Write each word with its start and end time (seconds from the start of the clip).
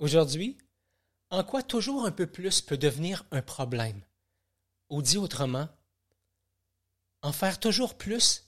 Aujourd'hui, 0.00 0.56
en 1.30 1.42
quoi 1.42 1.60
toujours 1.60 2.06
un 2.06 2.12
peu 2.12 2.28
plus 2.28 2.60
peut 2.60 2.76
devenir 2.76 3.24
un 3.32 3.42
problème? 3.42 4.00
Ou 4.90 5.02
dit 5.02 5.18
autrement, 5.18 5.68
en 7.20 7.32
faire 7.32 7.58
toujours 7.58 7.96
plus 7.96 8.44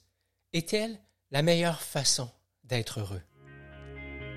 est-elle 0.53 0.97
la 1.29 1.41
meilleure 1.41 1.81
façon 1.81 2.29
d'être 2.63 3.01
heureux? 3.01 3.21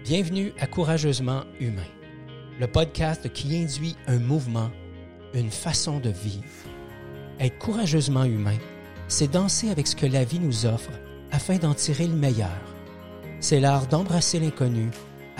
Bienvenue 0.03 0.53
à 0.58 0.66
Courageusement 0.66 1.45
Humain, 1.61 1.87
le 2.58 2.66
podcast 2.66 3.32
qui 3.32 3.56
induit 3.56 3.94
un 4.08 4.18
mouvement, 4.18 4.72
une 5.34 5.52
façon 5.52 6.00
de 6.00 6.10
vivre. 6.10 6.42
Être 7.38 7.58
courageusement 7.58 8.24
humain, 8.24 8.58
c'est 9.06 9.30
danser 9.30 9.70
avec 9.70 9.86
ce 9.86 9.94
que 9.94 10.06
la 10.06 10.24
vie 10.24 10.40
nous 10.40 10.66
offre 10.66 10.90
afin 11.30 11.58
d'en 11.58 11.74
tirer 11.74 12.08
le 12.08 12.16
meilleur. 12.16 12.74
C'est 13.38 13.60
l'art 13.60 13.86
d'embrasser 13.86 14.40
l'inconnu 14.40 14.90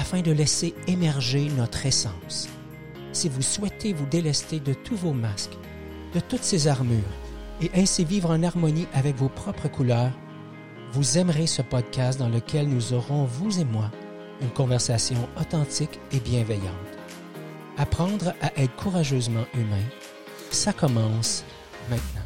afin 0.05 0.21
de 0.21 0.33
laisser 0.33 0.75
émerger 0.87 1.49
notre 1.57 1.87
essence. 1.87 2.47
Si 3.13 3.31
vous 3.31 3.41
souhaitez 3.41 3.95
vous 3.95 4.05
délester 4.05 4.61
de 4.61 4.75
tous 4.75 4.97
vos 4.97 5.15
masques, 5.15 5.57
de 6.13 6.21
toutes 6.21 6.43
ces 6.43 6.69
armures, 6.69 7.15
et 7.63 7.71
ainsi 7.75 8.05
vivre 8.05 8.29
en 8.31 8.43
harmonie 8.43 8.87
avec 8.93 9.17
vos 9.17 9.31
propres 9.31 9.69
couleurs, 9.69 10.13
vous 10.93 11.17
aimerez 11.17 11.47
ce 11.47 11.63
podcast 11.63 12.19
dans 12.19 12.29
lequel 12.29 12.69
nous 12.69 12.93
aurons, 12.93 13.25
vous 13.25 13.59
et 13.59 13.65
moi, 13.65 13.91
une 14.43 14.51
conversation 14.51 15.27
authentique 15.41 15.99
et 16.13 16.21
bienveillante. 16.21 16.99
Apprendre 17.79 18.35
à 18.43 18.53
être 18.61 18.77
courageusement 18.77 19.47
humain, 19.55 19.87
ça 20.51 20.75
commence 20.75 21.45
maintenant. 21.89 22.24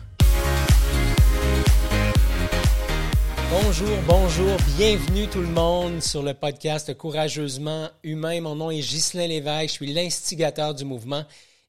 Bonjour, 3.51 3.97
bonjour, 4.07 4.57
bienvenue 4.77 5.27
tout 5.27 5.41
le 5.41 5.47
monde 5.47 6.02
sur 6.02 6.23
le 6.23 6.34
podcast 6.34 6.95
Courageusement 6.95 7.89
Humain. 8.02 8.43
Mon 8.43 8.55
nom 8.55 8.70
est 8.70 8.80
Ghislain 8.80 9.27
Lévesque, 9.27 9.69
je 9.69 9.73
suis 9.73 9.93
l'instigateur 9.95 10.75
du 10.75 10.84
mouvement 10.84 11.25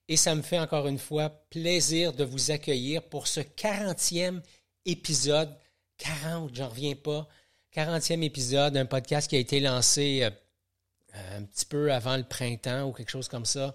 et 0.10 0.18
ça 0.18 0.36
me 0.36 0.42
fait 0.42 0.60
encore 0.60 0.88
une 0.88 0.98
fois 0.98 1.30
plaisir 1.50 2.12
de 2.12 2.26
vous 2.26 2.52
accueillir 2.52 3.02
pour 3.04 3.28
ce 3.28 3.40
40e 3.40 4.42
épisode. 4.86 5.56
40, 6.00 6.54
j'en 6.54 6.68
reviens 6.68 6.96
pas. 6.96 7.30
40e 7.74 8.24
épisode 8.24 8.74
d'un 8.74 8.86
podcast 8.86 9.30
qui 9.30 9.38
a 9.38 9.40
été 9.40 9.62
lancé 9.62 10.24
euh, 10.24 11.38
un 11.38 11.44
petit 11.44 11.66
peu 11.66 11.94
avant 11.94 12.18
le 12.18 12.24
printemps 12.24 12.90
ou 12.90 12.92
quelque 12.92 13.12
chose 13.12 13.30
comme 13.30 13.46
ça. 13.46 13.74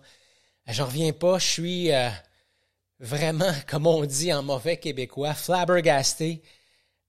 J'en 0.67 0.85
reviens 0.85 1.15
pas, 1.15 1.39
je 1.39 1.47
suis 1.47 1.91
euh, 1.91 2.11
vraiment, 3.01 3.53
comme 3.67 3.87
on 3.87 4.05
dit 4.05 4.31
en 4.31 4.43
mauvais 4.43 4.77
québécois, 4.77 5.33
flabbergasté. 5.33 6.43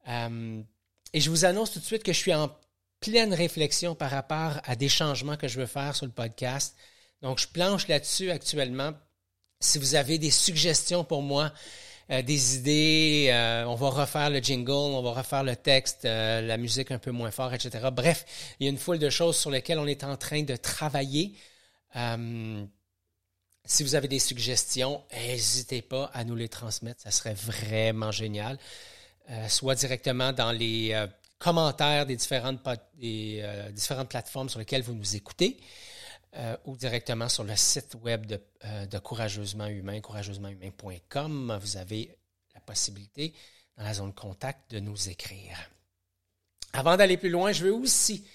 Euh, 0.08 0.64
et 1.14 1.20
je 1.22 1.30
vous 1.30 1.45
annonce 1.45 1.72
tout 1.72 1.80
de 1.80 1.86
suite 1.86 2.03
que 2.03 2.14
je 2.14 2.20
suis 2.20 2.34
en 2.34 2.50
pleine 3.00 3.34
réflexion 3.34 3.95
par 3.95 4.11
rapport 4.11 4.59
à 4.64 4.75
des 4.75 4.89
changements 4.89 5.38
que 5.38 5.48
je 5.48 5.59
veux 5.59 5.66
faire 5.66 5.95
sur 5.95 6.06
le 6.06 6.11
podcast. 6.11 6.75
Donc, 7.22 7.39
je 7.39 7.48
planche 7.48 7.88
là-dessus 7.88 8.31
actuellement. 8.31 8.94
Si 9.59 9.78
vous 9.78 9.95
avez 9.95 10.17
des 10.17 10.31
suggestions 10.31 11.03
pour 11.03 11.22
moi, 11.22 11.52
euh, 12.11 12.22
des 12.22 12.58
idées, 12.58 13.30
euh, 13.31 13.66
on 13.66 13.73
va 13.73 13.89
refaire 13.89 14.30
le 14.30 14.39
jingle, 14.39 14.72
on 14.72 15.02
va 15.02 15.11
refaire 15.11 15.44
le 15.44 15.56
texte, 15.56 16.06
euh, 16.06 16.42
la 16.42 16.58
musique 16.58 16.92
un 16.92 17.00
peu 17.00 17.09
moins 17.09 17.31
fort, 17.31 17.52
etc. 17.53 17.88
Bref, 17.92 18.26
il 18.59 18.66
y 18.66 18.67
a 18.67 18.70
une 18.70 18.78
foule 18.78 19.00
de 19.00 19.09
choses 19.09 19.38
sur 19.38 19.50
lesquelles 19.50 19.80
on 19.80 19.88
est 19.88 20.03
en 20.03 20.16
train 20.16 20.44
de 20.44 20.56
travailler. 20.56 21.36
si 23.66 23.83
vous 23.83 23.95
avez 23.95 24.08
des 24.08 24.20
suggestions, 24.20 25.03
n'hésitez 25.14 25.81
pas 25.81 26.11
à 26.14 26.23
nous 26.23 26.36
les 26.36 26.50
transmettre, 26.50 27.02
ça 27.02 27.09
serait 27.09 27.33
vraiment 27.33 28.11
génial. 28.11 28.59
Euh, 29.31 29.48
soit 29.48 29.73
directement 29.73 30.31
dans 30.34 30.52
les 30.52 30.92
euh, 30.94 31.08
commentaires 31.40 32.06
des 32.06 32.16
euh, 32.16 33.72
différentes 33.72 34.08
plateformes 34.09 34.50
sur 34.50 34.59
lesquelles 34.59 34.84
vous 34.84 34.94
nous 34.94 35.16
écoutez, 35.16 35.58
ou 36.66 36.76
directement 36.76 37.30
sur 37.30 37.45
le 37.45 37.56
site 37.56 37.95
web 38.04 38.26
de, 38.26 38.42
de 38.92 38.98
Courageusement 39.00 39.67
Humain, 39.67 40.02
courageusementhumain.com. 40.02 41.58
Vous 41.62 41.78
avez 41.78 42.14
la 42.54 42.59
possibilité, 42.59 43.34
dans 43.78 43.86
la 43.86 43.94
zone 43.94 44.14
contact, 44.14 44.70
de 44.72 44.82
nous 44.82 45.08
écrire. 45.08 45.58
Avant 46.73 46.98
d'aller 46.98 47.16
plus 47.16 47.30
loin, 47.30 47.54
je 47.54 47.64
veux 47.64 47.73
aussi 47.73 48.28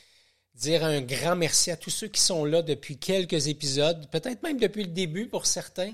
dire 0.54 0.82
un 0.82 1.02
grand 1.02 1.36
merci 1.36 1.70
à 1.70 1.76
tous 1.76 1.90
ceux 1.90 2.08
qui 2.08 2.22
sont 2.22 2.46
là 2.46 2.62
depuis 2.62 2.96
quelques 2.96 3.48
épisodes, 3.48 4.08
peut-être 4.10 4.42
même 4.42 4.58
depuis 4.58 4.84
le 4.84 4.92
début 4.92 5.26
pour 5.26 5.44
certains, 5.44 5.92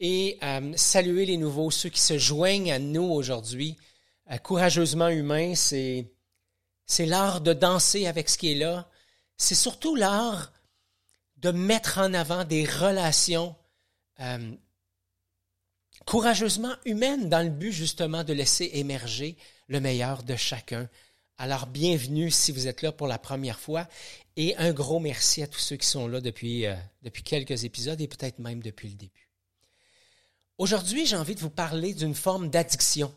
et 0.00 0.38
saluer 0.74 1.26
les 1.26 1.36
nouveaux, 1.36 1.70
ceux 1.70 1.90
qui 1.90 2.00
se 2.00 2.16
joignent 2.16 2.72
à 2.72 2.78
nous 2.78 3.04
aujourd'hui 3.04 3.76
courageusement 4.42 5.08
humain, 5.08 5.54
c'est, 5.54 6.10
c'est 6.86 7.06
l'art 7.06 7.40
de 7.40 7.52
danser 7.52 8.06
avec 8.06 8.28
ce 8.28 8.38
qui 8.38 8.52
est 8.52 8.56
là. 8.56 8.88
C'est 9.36 9.54
surtout 9.54 9.94
l'art 9.94 10.52
de 11.36 11.50
mettre 11.50 11.98
en 11.98 12.14
avant 12.14 12.44
des 12.44 12.64
relations 12.64 13.54
euh, 14.20 14.52
courageusement 16.06 16.74
humaines 16.84 17.28
dans 17.28 17.42
le 17.42 17.50
but 17.50 17.72
justement 17.72 18.24
de 18.24 18.32
laisser 18.32 18.70
émerger 18.74 19.36
le 19.68 19.80
meilleur 19.80 20.22
de 20.22 20.36
chacun. 20.36 20.88
Alors 21.38 21.66
bienvenue 21.66 22.30
si 22.30 22.52
vous 22.52 22.66
êtes 22.66 22.82
là 22.82 22.92
pour 22.92 23.06
la 23.06 23.18
première 23.18 23.60
fois 23.60 23.86
et 24.36 24.56
un 24.56 24.72
gros 24.72 25.00
merci 25.00 25.42
à 25.42 25.46
tous 25.46 25.58
ceux 25.58 25.76
qui 25.76 25.86
sont 25.86 26.08
là 26.08 26.20
depuis, 26.20 26.66
euh, 26.66 26.74
depuis 27.02 27.22
quelques 27.22 27.64
épisodes 27.64 28.00
et 28.00 28.08
peut-être 28.08 28.38
même 28.38 28.62
depuis 28.62 28.88
le 28.88 28.94
début. 28.94 29.30
Aujourd'hui, 30.58 31.04
j'ai 31.04 31.16
envie 31.16 31.34
de 31.34 31.40
vous 31.40 31.50
parler 31.50 31.92
d'une 31.92 32.14
forme 32.14 32.48
d'addiction 32.48 33.14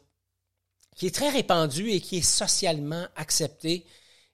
qui 0.96 1.08
est 1.08 1.16
très 1.16 1.30
répandu 1.30 1.90
et 1.90 2.02
qui 2.02 2.18
est 2.18 2.22
socialement 2.22 3.06
accepté. 3.16 3.86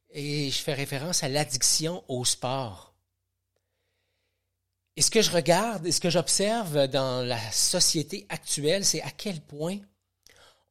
Et 0.09 0.49
je 0.49 0.57
fais 0.57 0.73
référence 0.73 1.23
à 1.23 1.29
l'addiction 1.29 2.03
au 2.07 2.25
sport. 2.25 2.93
Et 4.95 5.01
ce 5.01 5.11
que 5.11 5.21
je 5.21 5.31
regarde 5.31 5.85
et 5.85 5.91
ce 5.91 5.99
que 5.99 6.09
j'observe 6.09 6.87
dans 6.87 7.25
la 7.25 7.51
société 7.51 8.25
actuelle, 8.29 8.85
c'est 8.85 9.01
à 9.01 9.11
quel 9.11 9.41
point 9.41 9.77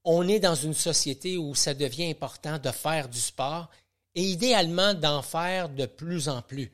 on 0.05 0.27
est 0.28 0.41
dans 0.41 0.55
une 0.55 0.75
société 0.75 1.37
où 1.37 1.55
ça 1.55 1.75
devient 1.75 2.11
important 2.11 2.59
de 2.59 2.71
faire 2.71 3.09
du 3.09 3.21
sport 3.21 3.71
et 4.15 4.22
idéalement 4.22 4.95
d'en 4.95 5.22
faire 5.22 5.69
de 5.69 5.87
plus 5.87 6.28
en 6.28 6.41
plus. 6.43 6.72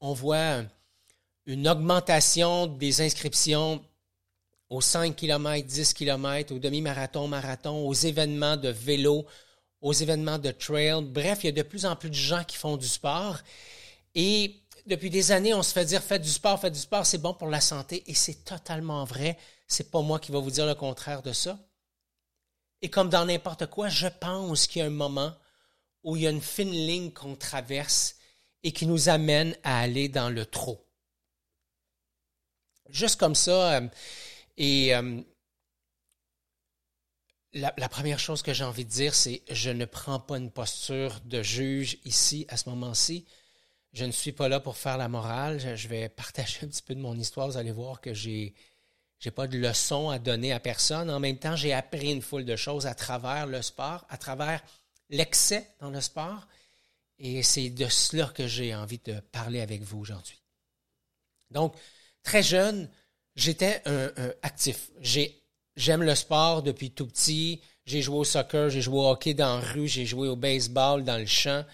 On 0.00 0.12
voit 0.12 0.62
une 1.46 1.68
augmentation 1.68 2.66
des 2.66 3.00
inscriptions 3.00 3.84
aux 4.72 4.80
5 4.80 5.14
km, 5.14 5.66
10 5.66 5.92
km, 5.92 6.54
aux 6.54 6.58
demi-marathons, 6.58 7.28
marathons, 7.28 7.86
aux 7.86 7.92
événements 7.92 8.56
de 8.56 8.70
vélo, 8.70 9.26
aux 9.82 9.92
événements 9.92 10.38
de 10.38 10.50
trail. 10.50 11.04
Bref, 11.04 11.40
il 11.42 11.46
y 11.46 11.48
a 11.50 11.52
de 11.52 11.62
plus 11.62 11.84
en 11.84 11.94
plus 11.94 12.08
de 12.08 12.14
gens 12.14 12.42
qui 12.42 12.56
font 12.56 12.78
du 12.78 12.88
sport. 12.88 13.38
Et 14.14 14.62
depuis 14.86 15.10
des 15.10 15.30
années, 15.30 15.52
on 15.52 15.62
se 15.62 15.74
fait 15.74 15.84
dire 15.84 16.02
faites 16.02 16.22
du 16.22 16.30
sport, 16.30 16.58
faites 16.58 16.72
du 16.72 16.78
sport, 16.78 17.04
c'est 17.04 17.18
bon 17.18 17.34
pour 17.34 17.48
la 17.48 17.60
santé. 17.60 18.02
Et 18.06 18.14
c'est 18.14 18.44
totalement 18.44 19.04
vrai. 19.04 19.36
C'est 19.68 19.90
pas 19.90 20.00
moi 20.00 20.18
qui 20.18 20.32
va 20.32 20.38
vous 20.38 20.50
dire 20.50 20.64
le 20.64 20.74
contraire 20.74 21.20
de 21.20 21.34
ça. 21.34 21.58
Et 22.80 22.88
comme 22.88 23.10
dans 23.10 23.26
n'importe 23.26 23.66
quoi, 23.66 23.90
je 23.90 24.08
pense 24.08 24.66
qu'il 24.66 24.80
y 24.80 24.82
a 24.82 24.86
un 24.86 24.90
moment 24.90 25.34
où 26.02 26.16
il 26.16 26.22
y 26.22 26.26
a 26.26 26.30
une 26.30 26.40
fine 26.40 26.70
ligne 26.70 27.10
qu'on 27.10 27.36
traverse 27.36 28.16
et 28.62 28.72
qui 28.72 28.86
nous 28.86 29.10
amène 29.10 29.54
à 29.64 29.80
aller 29.80 30.08
dans 30.08 30.30
le 30.30 30.46
trop. 30.46 30.82
Juste 32.88 33.20
comme 33.20 33.34
ça, 33.34 33.74
euh, 33.74 33.88
et 34.56 34.94
euh, 34.94 35.20
la, 37.54 37.88
première 37.88 38.18
chose 38.18 38.42
que 38.42 38.52
j'ai 38.52 38.64
envie 38.64 38.84
de 38.84 38.90
dire, 38.90 39.14
c'est 39.14 39.42
je 39.50 39.70
ne 39.70 39.84
prends 39.84 40.20
pas 40.20 40.38
une 40.38 40.50
posture 40.50 41.20
de 41.24 41.42
juge 41.42 41.98
ici, 42.04 42.46
à 42.48 42.56
ce 42.56 42.68
moment-ci. 42.70 43.26
Je 43.92 44.04
ne 44.04 44.12
suis 44.12 44.32
pas 44.32 44.48
là 44.48 44.58
pour 44.60 44.76
faire 44.76 44.96
la 44.96 45.08
morale. 45.08 45.60
Je, 45.76 45.88
vais 45.88 46.08
partager 46.08 46.60
un 46.64 46.68
petit 46.68 46.82
peu 46.82 46.94
de 46.94 47.00
mon 47.00 47.14
histoire. 47.18 47.48
Vous 47.48 47.56
allez 47.58 47.72
voir 47.72 48.00
que 48.00 48.14
j'ai 48.14 48.54
j'ai 49.18 49.30
pas 49.30 49.46
de 49.46 49.56
leçon 49.56 50.08
à 50.10 50.18
donner 50.18 50.52
à 50.52 50.58
personne. 50.58 51.08
En 51.08 51.20
même 51.20 51.38
temps, 51.38 51.54
j'ai 51.54 51.72
appris 51.72 52.10
une 52.10 52.22
foule 52.22 52.44
de 52.44 52.56
choses 52.56 52.86
à 52.88 52.94
travers 52.94 53.46
le 53.46 53.62
sport, 53.62 54.04
à 54.08 54.16
travers 54.16 54.60
l'excès 55.10 55.68
dans 55.78 55.90
le 55.90 56.00
sport. 56.00 56.48
Et 57.20 57.44
c'est 57.44 57.70
de 57.70 57.86
cela 57.86 58.26
que 58.34 58.48
j'ai 58.48 58.74
envie 58.74 58.98
de 58.98 59.20
parler 59.20 59.60
avec 59.60 59.82
vous 59.82 60.00
aujourd'hui. 60.00 60.42
Donc, 61.52 61.76
très 62.24 62.42
jeune, 62.42 62.90
j'étais 63.36 63.82
un, 63.86 64.10
actif. 64.42 64.90
j'aime 65.76 66.02
le 66.02 66.14
sport 66.14 66.62
depuis 66.62 66.90
tout 66.90 67.06
petit. 67.06 67.60
J'ai 67.84 68.00
joué 68.00 68.18
au 68.18 68.24
soccer, 68.24 68.70
j'ai 68.70 68.80
joué 68.80 68.98
au 68.98 69.08
hockey 69.08 69.34
dans 69.34 69.56
la 69.56 69.60
rue, 69.60 69.88
j'ai 69.88 70.06
joué 70.06 70.28
au 70.28 70.36
baseball 70.36 71.02
dans 71.02 71.18
le 71.18 71.26
champ. 71.26 71.64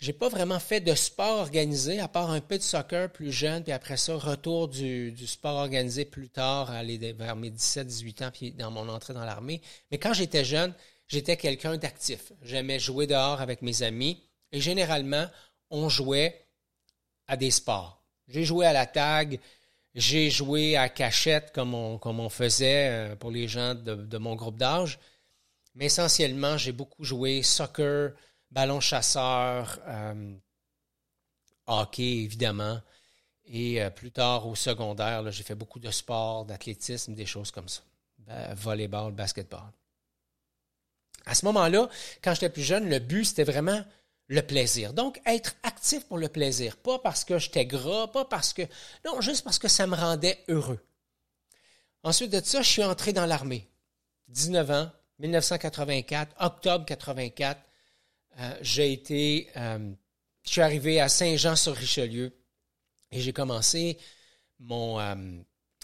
J'ai 0.00 0.14
pas 0.14 0.30
vraiment 0.30 0.58
fait 0.58 0.80
de 0.80 0.94
sport 0.94 1.40
organisé, 1.40 2.00
à 2.00 2.08
part 2.08 2.30
un 2.30 2.40
peu 2.40 2.56
de 2.56 2.62
soccer 2.62 3.12
plus 3.12 3.32
jeune, 3.32 3.62
puis 3.62 3.72
après 3.72 3.98
ça, 3.98 4.16
retour 4.16 4.68
du, 4.68 5.14
sport 5.26 5.56
organisé 5.56 6.06
plus 6.06 6.30
tard, 6.30 6.70
aller 6.70 6.96
vers 7.12 7.36
mes 7.36 7.50
17-18 7.50 8.24
ans, 8.24 8.30
puis 8.32 8.52
dans 8.52 8.70
mon 8.70 8.88
entrée 8.88 9.12
dans 9.12 9.26
l'armée. 9.26 9.60
Mais 9.90 9.98
quand 9.98 10.14
j'étais 10.14 10.42
jeune, 10.42 10.72
j'étais 11.06 11.36
quelqu'un 11.36 11.76
d'actif. 11.76 12.32
J'aimais 12.42 12.78
jouer 12.78 13.06
dehors 13.06 13.42
avec 13.42 13.60
mes 13.60 13.82
amis, 13.82 14.22
et 14.52 14.60
généralement, 14.60 15.26
on 15.68 15.90
jouait 15.90 16.46
à 17.26 17.36
des 17.36 17.50
sports. 17.50 18.02
J'ai 18.26 18.44
joué 18.44 18.64
à 18.64 18.72
la 18.72 18.86
tag, 18.86 19.38
j'ai 19.94 20.30
joué 20.30 20.76
à 20.76 20.88
cachette 20.88 21.52
comme 21.52 21.74
on, 21.74 21.98
comme 21.98 22.20
on 22.20 22.28
faisait 22.28 22.88
euh, 22.88 23.16
pour 23.16 23.30
les 23.30 23.48
gens 23.48 23.74
de, 23.74 24.18
mon 24.18 24.34
groupe 24.36 24.56
d'âge. 24.56 24.98
Mais 25.74 25.86
essentiellement, 25.86 26.56
j'ai 26.56 26.72
beaucoup 26.72 27.04
joué 27.04 27.42
soccer, 27.42 28.12
ballon 28.50 28.80
chasseur, 28.80 29.78
euh, 29.86 30.34
hockey 31.66 32.22
évidemment. 32.22 32.80
Et 33.46 33.82
euh, 33.82 33.90
plus 33.90 34.12
tard, 34.12 34.46
au 34.46 34.54
secondaire, 34.54 35.30
j'ai 35.32 35.42
fait 35.42 35.54
beaucoup 35.54 35.80
de 35.80 35.90
sport, 35.90 36.44
d'athlétisme, 36.44 37.14
des 37.14 37.26
choses 37.26 37.50
comme 37.50 37.68
ça. 37.68 37.82
volleyball, 38.54 39.12
basketball. 39.12 39.72
À 41.26 41.34
ce 41.34 41.44
moment-là, 41.46 41.88
quand 42.22 42.34
j'étais 42.34 42.48
plus 42.48 42.62
jeune, 42.62 42.88
le 42.88 42.98
but, 42.98 43.24
c'était 43.24 43.44
vraiment 43.44 43.84
le 44.30 44.42
plaisir. 44.42 44.92
Donc, 44.92 45.20
être 45.26 45.56
actif 45.64 46.06
pour 46.06 46.16
le 46.16 46.28
plaisir. 46.28 46.76
Pas 46.76 47.00
parce 47.00 47.24
que 47.24 47.38
j'étais 47.38 47.66
gras, 47.66 48.06
pas 48.06 48.24
parce 48.24 48.52
que... 48.52 48.62
Non, 49.04 49.20
juste 49.20 49.42
parce 49.42 49.58
que 49.58 49.66
ça 49.66 49.88
me 49.88 49.96
rendait 49.96 50.38
heureux. 50.48 50.78
Ensuite 52.04 52.30
de 52.30 52.40
ça, 52.40 52.62
je 52.62 52.68
suis 52.68 52.84
entré 52.84 53.12
dans 53.12 53.26
l'armée. 53.26 53.68
19 54.28 54.70
ans, 54.70 54.90
1984, 55.18 56.36
octobre 56.38 56.84
84. 56.86 57.60
Euh, 58.38 58.54
j'ai 58.62 58.92
été... 58.92 59.50
Euh, 59.56 59.90
je 60.44 60.50
suis 60.50 60.62
arrivé 60.62 61.00
à 61.00 61.08
Saint-Jean-sur-Richelieu 61.08 62.32
et 63.10 63.20
j'ai 63.20 63.32
commencé 63.32 63.98
mon, 64.60 65.00
euh, 65.00 65.16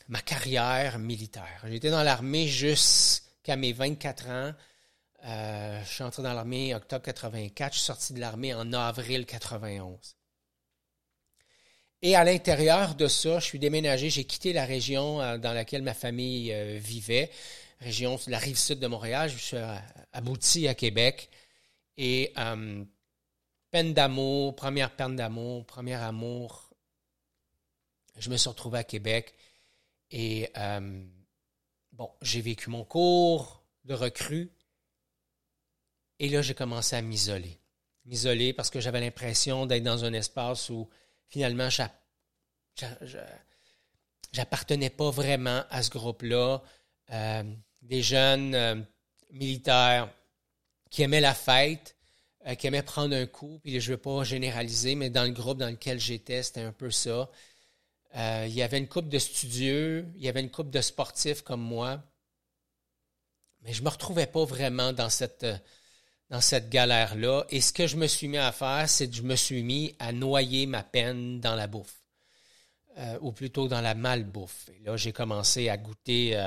ma 0.06 0.20
carrière 0.20 1.00
militaire. 1.00 1.64
J'étais 1.68 1.90
dans 1.90 2.04
l'armée 2.04 2.46
jusqu'à 2.46 3.56
mes 3.56 3.72
24 3.72 4.28
ans. 4.28 4.52
Euh, 5.26 5.82
je 5.84 5.88
suis 5.88 6.02
entré 6.02 6.22
dans 6.22 6.32
l'armée 6.32 6.74
en 6.74 6.78
octobre 6.78 7.04
84. 7.04 7.72
Je 7.72 7.78
suis 7.78 7.86
sorti 7.86 8.12
de 8.12 8.20
l'armée 8.20 8.54
en 8.54 8.72
avril 8.72 9.26
91. 9.26 10.16
Et 12.02 12.14
à 12.14 12.24
l'intérieur 12.24 12.94
de 12.94 13.08
ça, 13.08 13.38
je 13.40 13.44
suis 13.44 13.58
déménagé. 13.58 14.10
J'ai 14.10 14.24
quitté 14.24 14.52
la 14.52 14.64
région 14.64 15.20
euh, 15.20 15.38
dans 15.38 15.52
laquelle 15.52 15.82
ma 15.82 15.94
famille 15.94 16.54
vivait, 16.78 17.30
région 17.80 18.16
de 18.16 18.30
la 18.30 18.38
rive 18.38 18.58
sud 18.58 18.78
de 18.78 18.86
Montréal. 18.86 19.30
Je 19.30 19.38
suis 19.38 19.56
abouti 20.12 20.68
à 20.68 20.74
Québec. 20.74 21.28
Et 21.96 22.32
peine 23.70 23.94
d'amour, 23.94 24.54
première 24.54 24.94
peine 24.94 25.16
d'amour, 25.16 25.64
premier 25.66 25.94
amour, 25.94 26.66
je 28.18 28.30
me 28.30 28.36
suis 28.36 28.48
retrouvé 28.48 28.78
à 28.78 28.84
Québec 28.84 29.34
et 30.10 30.50
euh, 30.56 31.04
bon, 31.92 32.10
j'ai 32.22 32.40
vécu 32.40 32.70
mon 32.70 32.84
cours 32.84 33.62
de 33.84 33.94
recrue 33.94 34.50
et 36.18 36.28
là, 36.28 36.42
j'ai 36.42 36.54
commencé 36.54 36.96
à 36.96 37.02
m'isoler. 37.02 37.58
M'isoler 38.04 38.52
parce 38.52 38.70
que 38.70 38.80
j'avais 38.80 39.00
l'impression 39.00 39.66
d'être 39.66 39.82
dans 39.82 40.04
un 40.04 40.12
espace 40.12 40.70
où 40.70 40.88
finalement, 41.28 41.68
j'appartenais 44.32 44.90
pas 44.90 45.10
vraiment 45.10 45.64
à 45.70 45.82
ce 45.82 45.90
groupe-là. 45.90 46.62
Euh, 47.12 47.44
des 47.82 48.02
jeunes 48.02 48.54
euh, 48.54 48.76
militaires 49.30 50.12
qui 50.90 51.02
aimaient 51.02 51.20
la 51.20 51.34
fête, 51.34 51.96
qui 52.58 52.68
aimaient 52.68 52.82
prendre 52.82 53.14
un 53.16 53.26
coup, 53.26 53.58
puis 53.62 53.80
je 53.80 53.90
ne 53.90 53.96
veux 53.96 54.00
pas 54.00 54.22
généraliser, 54.22 54.94
mais 54.94 55.10
dans 55.10 55.24
le 55.24 55.30
groupe 55.30 55.58
dans 55.58 55.68
lequel 55.68 55.98
j'étais, 55.98 56.44
c'était 56.44 56.60
un 56.60 56.72
peu 56.72 56.92
ça. 56.92 57.28
Euh, 58.16 58.46
il 58.48 58.54
y 58.54 58.62
avait 58.62 58.78
une 58.78 58.88
coupe 58.88 59.08
de 59.08 59.18
studieux, 59.18 60.06
il 60.16 60.22
y 60.22 60.28
avait 60.28 60.40
une 60.40 60.50
coupe 60.50 60.70
de 60.70 60.80
sportifs 60.80 61.42
comme 61.42 61.60
moi. 61.60 62.02
Mais 63.62 63.72
je 63.72 63.80
ne 63.80 63.84
me 63.84 63.90
retrouvais 63.90 64.26
pas 64.26 64.44
vraiment 64.44 64.92
dans 64.92 65.10
cette, 65.10 65.44
euh, 65.44 65.58
dans 66.30 66.40
cette 66.40 66.68
galère-là. 66.68 67.44
Et 67.50 67.60
ce 67.60 67.72
que 67.72 67.86
je 67.86 67.96
me 67.96 68.06
suis 68.06 68.28
mis 68.28 68.38
à 68.38 68.52
faire, 68.52 68.88
c'est 68.88 69.08
que 69.08 69.16
je 69.16 69.22
me 69.22 69.36
suis 69.36 69.62
mis 69.62 69.94
à 69.98 70.12
noyer 70.12 70.66
ma 70.66 70.82
peine 70.82 71.40
dans 71.40 71.54
la 71.54 71.66
bouffe. 71.66 72.02
Euh, 72.98 73.18
ou 73.20 73.32
plutôt 73.32 73.68
dans 73.68 73.82
la 73.82 73.94
malbouffe. 73.94 74.70
Et 74.70 74.82
là, 74.84 74.96
j'ai 74.96 75.12
commencé 75.12 75.68
à 75.68 75.76
goûter 75.76 76.42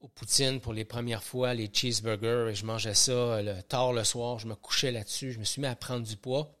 aux 0.00 0.08
poutines 0.08 0.60
pour 0.60 0.74
les 0.74 0.84
premières 0.84 1.24
fois, 1.24 1.54
les 1.54 1.70
cheeseburgers, 1.72 2.50
et 2.50 2.54
je 2.54 2.66
mangeais 2.66 2.94
ça 2.94 3.40
le, 3.42 3.62
tard 3.62 3.92
le 3.92 4.04
soir, 4.04 4.38
je 4.38 4.46
me 4.46 4.54
couchais 4.54 4.92
là-dessus, 4.92 5.32
je 5.32 5.38
me 5.38 5.44
suis 5.44 5.62
mis 5.62 5.68
à 5.68 5.76
prendre 5.76 6.06
du 6.06 6.16
poids. 6.16 6.54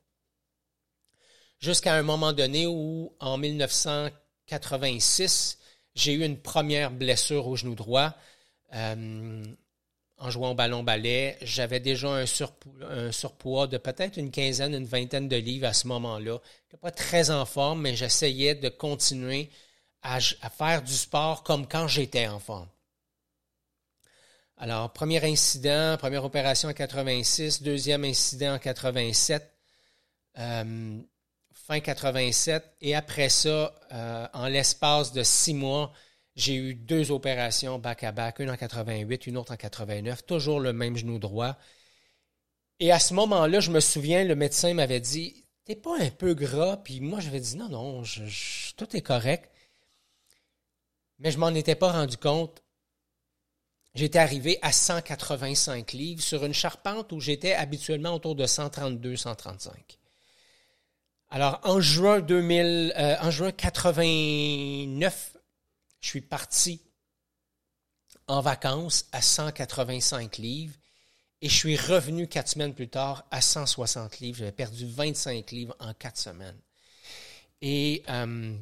Jusqu'à 1.58 1.94
un 1.94 2.02
moment 2.02 2.32
donné 2.32 2.66
où, 2.66 3.14
en 3.20 3.36
1900 3.36 4.08
86, 4.50 5.58
j'ai 5.94 6.12
eu 6.14 6.24
une 6.24 6.38
première 6.38 6.90
blessure 6.90 7.46
au 7.46 7.56
genou 7.56 7.74
droit. 7.74 8.14
Euh, 8.74 9.44
en 10.20 10.30
jouant 10.30 10.50
au 10.50 10.54
ballon-ballet, 10.54 11.38
j'avais 11.40 11.80
déjà 11.80 12.10
un, 12.10 12.26
surpoids, 12.26 13.66
de 13.66 13.78
peut-être 13.78 14.18
une 14.18 14.30
quinzaine, 14.30 14.74
une 14.74 14.84
vingtaine 14.84 15.28
de 15.28 15.36
livres 15.36 15.66
à 15.66 15.72
ce 15.72 15.88
moment-là. 15.88 16.38
Je 16.70 16.76
pas 16.76 16.90
très 16.90 17.30
en 17.30 17.46
forme, 17.46 17.80
mais 17.80 17.96
j'essayais 17.96 18.54
de 18.54 18.68
continuer 18.68 19.50
à, 20.02 20.20
faire 20.20 20.82
du 20.82 20.92
sport 20.92 21.42
comme 21.42 21.66
quand 21.66 21.88
j'étais 21.88 22.28
en 22.28 22.38
forme. 22.38 22.68
Alors, 24.58 24.92
premier 24.92 25.24
incident, 25.24 25.96
première 25.98 26.24
opération 26.24 26.68
en 26.68 26.74
86, 26.74 27.62
deuxième 27.62 28.04
incident 28.04 28.54
en 28.54 28.58
87. 28.58 29.50
Euh, 30.38 31.00
fin 31.54 31.80
87. 31.80 32.62
Et 32.82 32.94
après 32.94 33.30
ça, 33.30 33.74
euh, 33.92 34.26
en 34.34 34.48
l'espace 34.48 35.12
de 35.12 35.22
six 35.22 35.54
mois, 35.54 35.94
j'ai 36.36 36.54
eu 36.54 36.74
deux 36.74 37.10
opérations 37.10 37.78
back-à-back, 37.78 38.38
une 38.38 38.50
en 38.50 38.56
88, 38.56 39.26
une 39.26 39.36
autre 39.36 39.52
en 39.52 39.56
89, 39.56 40.24
toujours 40.24 40.60
le 40.60 40.72
même 40.72 40.96
genou 40.96 41.18
droit. 41.18 41.56
Et 42.78 42.92
à 42.92 42.98
ce 42.98 43.14
moment-là, 43.14 43.60
je 43.60 43.70
me 43.70 43.80
souviens, 43.80 44.24
le 44.24 44.34
médecin 44.34 44.72
m'avait 44.74 45.00
dit 45.00 45.44
T'es 45.64 45.76
pas 45.76 46.00
un 46.00 46.10
peu 46.10 46.34
gras 46.34 46.78
Puis 46.78 47.00
moi, 47.00 47.20
j'avais 47.20 47.40
dit 47.40 47.56
Non, 47.56 47.68
non, 47.68 48.02
tout 48.76 48.96
est 48.96 49.02
correct. 49.02 49.50
Mais 51.18 51.30
je 51.30 51.38
m'en 51.38 51.50
étais 51.50 51.74
pas 51.74 51.92
rendu 51.92 52.16
compte. 52.16 52.62
J'étais 53.94 54.18
arrivé 54.18 54.58
à 54.62 54.72
185 54.72 55.92
livres 55.92 56.22
sur 56.22 56.44
une 56.44 56.54
charpente 56.54 57.12
où 57.12 57.20
j'étais 57.20 57.54
habituellement 57.54 58.14
autour 58.14 58.36
de 58.36 58.46
132, 58.46 59.16
135. 59.16 59.98
Alors, 61.28 61.60
en 61.64 61.80
juin 61.80 62.20
2000, 62.20 62.94
euh, 62.96 63.16
en 63.20 63.30
juin 63.30 63.52
89, 63.52 65.36
je 66.00 66.08
suis 66.08 66.20
parti 66.20 66.80
en 68.26 68.40
vacances 68.40 69.06
à 69.12 69.22
185 69.22 70.38
livres 70.38 70.74
et 71.42 71.48
je 71.48 71.54
suis 71.54 71.76
revenu 71.76 72.28
quatre 72.28 72.48
semaines 72.48 72.74
plus 72.74 72.88
tard 72.88 73.26
à 73.30 73.40
160 73.40 74.20
livres. 74.20 74.38
J'avais 74.38 74.52
perdu 74.52 74.86
25 74.86 75.50
livres 75.52 75.76
en 75.80 75.94
quatre 75.94 76.18
semaines. 76.18 76.58
Et 77.62 78.02
euh, 78.08 78.56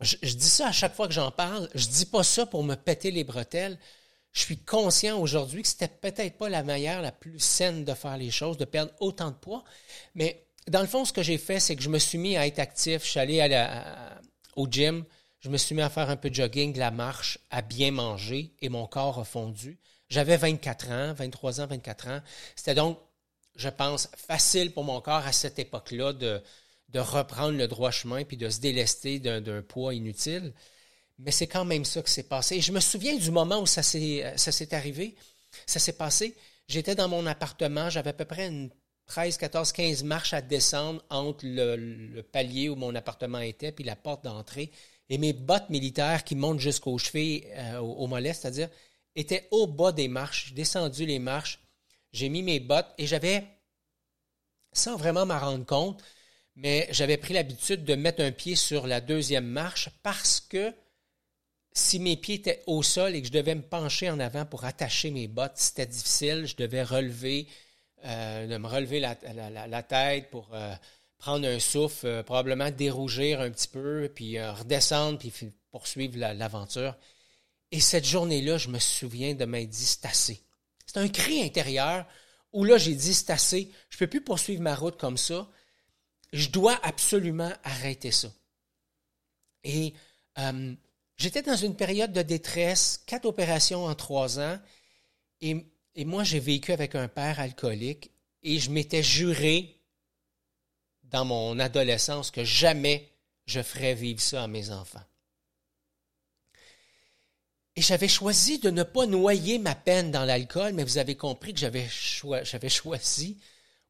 je, 0.00 0.16
dis 0.34 0.48
ça 0.48 0.68
à 0.68 0.72
chaque 0.72 0.94
fois 0.94 1.06
que 1.06 1.14
j'en 1.14 1.30
parle. 1.30 1.68
Je 1.74 1.86
dis 1.86 2.06
pas 2.06 2.22
ça 2.22 2.46
pour 2.46 2.62
me 2.62 2.74
péter 2.74 3.10
les 3.10 3.24
bretelles. 3.24 3.78
Je 4.32 4.40
suis 4.40 4.58
conscient 4.58 5.20
aujourd'hui 5.20 5.62
que 5.62 5.68
c'était 5.68 5.88
peut-être 5.88 6.38
pas 6.38 6.48
la 6.48 6.62
meilleure, 6.62 7.02
la 7.02 7.12
plus 7.12 7.38
saine 7.38 7.84
de 7.84 7.94
faire 7.94 8.16
les 8.16 8.30
choses, 8.30 8.56
de 8.56 8.64
perdre 8.64 8.92
autant 9.00 9.30
de 9.30 9.36
poids, 9.36 9.64
mais 10.14 10.44
dans 10.68 10.82
le 10.82 10.86
fond, 10.86 11.04
ce 11.06 11.14
que 11.14 11.22
j'ai 11.22 11.38
fait, 11.38 11.60
c'est 11.60 11.76
que 11.76 11.82
je 11.82 11.88
me 11.88 11.98
suis 11.98 12.18
mis 12.18 12.36
à 12.36 12.46
être 12.46 12.58
actif. 12.58 13.02
Je 13.02 13.08
suis 13.08 13.20
allé 13.20 13.40
au 14.54 14.68
gym. 14.68 15.04
Je 15.40 15.48
me 15.48 15.56
suis 15.56 15.74
mis 15.74 15.82
à 15.82 15.90
faire 15.90 16.10
un 16.10 16.16
peu 16.16 16.30
de 16.30 16.34
jogging, 16.34 16.72
de 16.72 16.78
la 16.78 16.90
marche, 16.90 17.38
à 17.50 17.62
bien 17.62 17.92
manger 17.92 18.52
et 18.60 18.68
mon 18.68 18.86
corps 18.86 19.18
a 19.18 19.24
fondu. 19.24 19.78
J'avais 20.08 20.36
24 20.36 20.90
ans, 20.90 21.12
23 21.14 21.60
ans, 21.60 21.66
24 21.66 22.08
ans. 22.08 22.20
C'était 22.56 22.74
donc, 22.74 22.98
je 23.54 23.68
pense, 23.68 24.08
facile 24.16 24.72
pour 24.72 24.84
mon 24.84 25.00
corps 25.00 25.26
à 25.26 25.32
cette 25.32 25.58
époque-là 25.58 26.12
de, 26.12 26.42
reprendre 26.94 27.56
le 27.56 27.68
droit 27.68 27.90
chemin 27.90 28.24
puis 28.24 28.36
de 28.36 28.48
se 28.48 28.60
délester 28.60 29.20
d'un 29.20 29.62
poids 29.62 29.94
inutile. 29.94 30.52
Mais 31.18 31.30
c'est 31.30 31.46
quand 31.46 31.64
même 31.64 31.84
ça 31.84 32.02
qui 32.02 32.12
s'est 32.12 32.22
passé. 32.22 32.56
Et 32.56 32.60
je 32.60 32.72
me 32.72 32.80
souviens 32.80 33.16
du 33.16 33.30
moment 33.30 33.60
où 33.60 33.66
ça 33.66 33.82
s'est 33.82 34.74
arrivé. 34.74 35.14
Ça 35.66 35.78
s'est 35.78 35.92
passé. 35.92 36.34
J'étais 36.68 36.94
dans 36.94 37.08
mon 37.08 37.26
appartement, 37.26 37.90
j'avais 37.90 38.10
à 38.10 38.14
peu 38.14 38.24
près 38.24 38.48
une 38.48 38.70
13, 39.06 39.38
14, 39.38 39.72
15 39.72 40.04
marches 40.04 40.34
à 40.34 40.42
descendre 40.42 41.02
entre 41.08 41.40
le, 41.44 42.20
palier 42.20 42.68
où 42.68 42.76
mon 42.76 42.94
appartement 42.94 43.40
était 43.40 43.72
puis 43.72 43.84
la 43.84 43.96
porte 43.96 44.24
d'entrée. 44.24 44.70
Et 45.10 45.18
mes 45.18 45.32
bottes 45.32 45.70
militaires 45.70 46.24
qui 46.24 46.34
montent 46.34 46.60
jusqu'aux 46.60 46.98
chevilles, 46.98 47.44
euh, 47.52 47.78
au, 47.78 48.06
mollet, 48.06 48.32
c'est-à-dire, 48.32 48.68
étaient 49.16 49.48
au 49.50 49.66
bas 49.66 49.92
des 49.92 50.08
marches. 50.08 50.48
J'ai 50.48 50.54
descendu 50.54 51.06
les 51.06 51.18
marches, 51.18 51.60
j'ai 52.12 52.28
mis 52.28 52.42
mes 52.42 52.60
bottes 52.60 52.92
et 52.98 53.06
j'avais, 53.06 53.44
sans 54.72 54.96
vraiment 54.96 55.26
m'en 55.26 55.38
rendre 55.38 55.64
compte, 55.64 56.02
mais 56.56 56.88
j'avais 56.90 57.16
pris 57.16 57.34
l'habitude 57.34 57.84
de 57.84 57.94
mettre 57.94 58.22
un 58.22 58.32
pied 58.32 58.56
sur 58.56 58.86
la 58.86 59.00
deuxième 59.00 59.46
marche 59.46 59.90
parce 60.02 60.40
que 60.40 60.74
si 61.72 62.00
mes 62.00 62.16
pieds 62.16 62.36
étaient 62.36 62.62
au 62.66 62.82
sol 62.82 63.14
et 63.14 63.20
que 63.22 63.28
je 63.28 63.32
devais 63.32 63.54
me 63.54 63.62
pencher 63.62 64.10
en 64.10 64.18
avant 64.18 64.44
pour 64.44 64.64
attacher 64.64 65.10
mes 65.10 65.28
bottes, 65.28 65.56
c'était 65.56 65.86
difficile. 65.86 66.46
Je 66.46 66.56
devais 66.56 66.82
relever 66.82 67.46
euh, 68.04 68.46
de 68.46 68.56
me 68.58 68.66
relever 68.66 69.00
la, 69.00 69.82
tête 69.82 70.30
pour 70.30 70.48
euh, 70.52 70.74
prendre 71.18 71.46
un 71.46 71.58
souffle, 71.58 72.06
euh, 72.06 72.22
probablement 72.22 72.70
dérougir 72.70 73.40
un 73.40 73.50
petit 73.50 73.68
peu, 73.68 74.10
puis 74.14 74.40
redescendre, 74.40 75.18
puis 75.18 75.32
poursuivre 75.70 76.16
l'aventure. 76.18 76.96
Et 77.70 77.80
cette 77.80 78.06
journée-là, 78.06 78.56
je 78.56 78.68
me 78.68 78.78
souviens 78.78 79.34
de 79.34 79.44
m'être 79.44 79.68
dit, 79.68 79.84
c'est. 79.84 80.40
C'est 80.86 80.96
un 80.96 81.08
cri 81.08 81.42
intérieur 81.42 82.06
où 82.52 82.64
là, 82.64 82.78
j'ai 82.78 82.94
dit, 82.94 83.12
c'est. 83.12 83.68
Je 83.90 83.96
ne 83.96 83.98
peux 83.98 84.06
plus 84.06 84.22
poursuivre 84.22 84.62
ma 84.62 84.74
route 84.74 84.96
comme 84.96 85.18
ça. 85.18 85.48
Je 86.32 86.48
dois 86.48 86.78
absolument 86.82 87.52
arrêter 87.64 88.10
ça. 88.10 88.28
Et 89.64 89.92
j'étais 91.16 91.42
dans 91.42 91.56
une 91.56 91.76
période 91.76 92.12
de 92.12 92.22
détresse, 92.22 93.02
quatre 93.06 93.26
opérations 93.26 93.84
en 93.84 93.94
trois 93.94 94.38
ans, 94.38 94.58
et 95.40 96.04
moi, 96.04 96.22
j'ai 96.24 96.38
vécu 96.38 96.72
avec 96.72 96.94
un 96.94 97.08
père 97.08 97.40
alcoolique 97.40 98.12
et 98.42 98.58
je 98.58 98.70
m'étais 98.70 99.02
juré 99.02 99.77
dans 101.10 101.24
mon 101.24 101.58
adolescence 101.58 102.30
que 102.30 102.44
jamais 102.44 103.08
je 103.46 103.62
ferais 103.62 103.94
vivre 103.94 104.20
ça 104.20 104.44
à 104.44 104.46
mes 104.46 104.70
enfants. 104.70 105.04
Et 107.76 107.82
j'avais 107.82 108.08
choisi 108.08 108.58
de 108.58 108.70
ne 108.70 108.82
pas 108.82 109.06
noyer 109.06 109.58
ma 109.58 109.74
peine 109.74 110.10
dans 110.10 110.24
l'alcool, 110.24 110.72
mais 110.72 110.82
vous 110.82 110.98
avez 110.98 111.16
compris 111.16 111.54
que 111.54 111.60
j'avais, 111.60 111.88
choisi, 112.68 113.38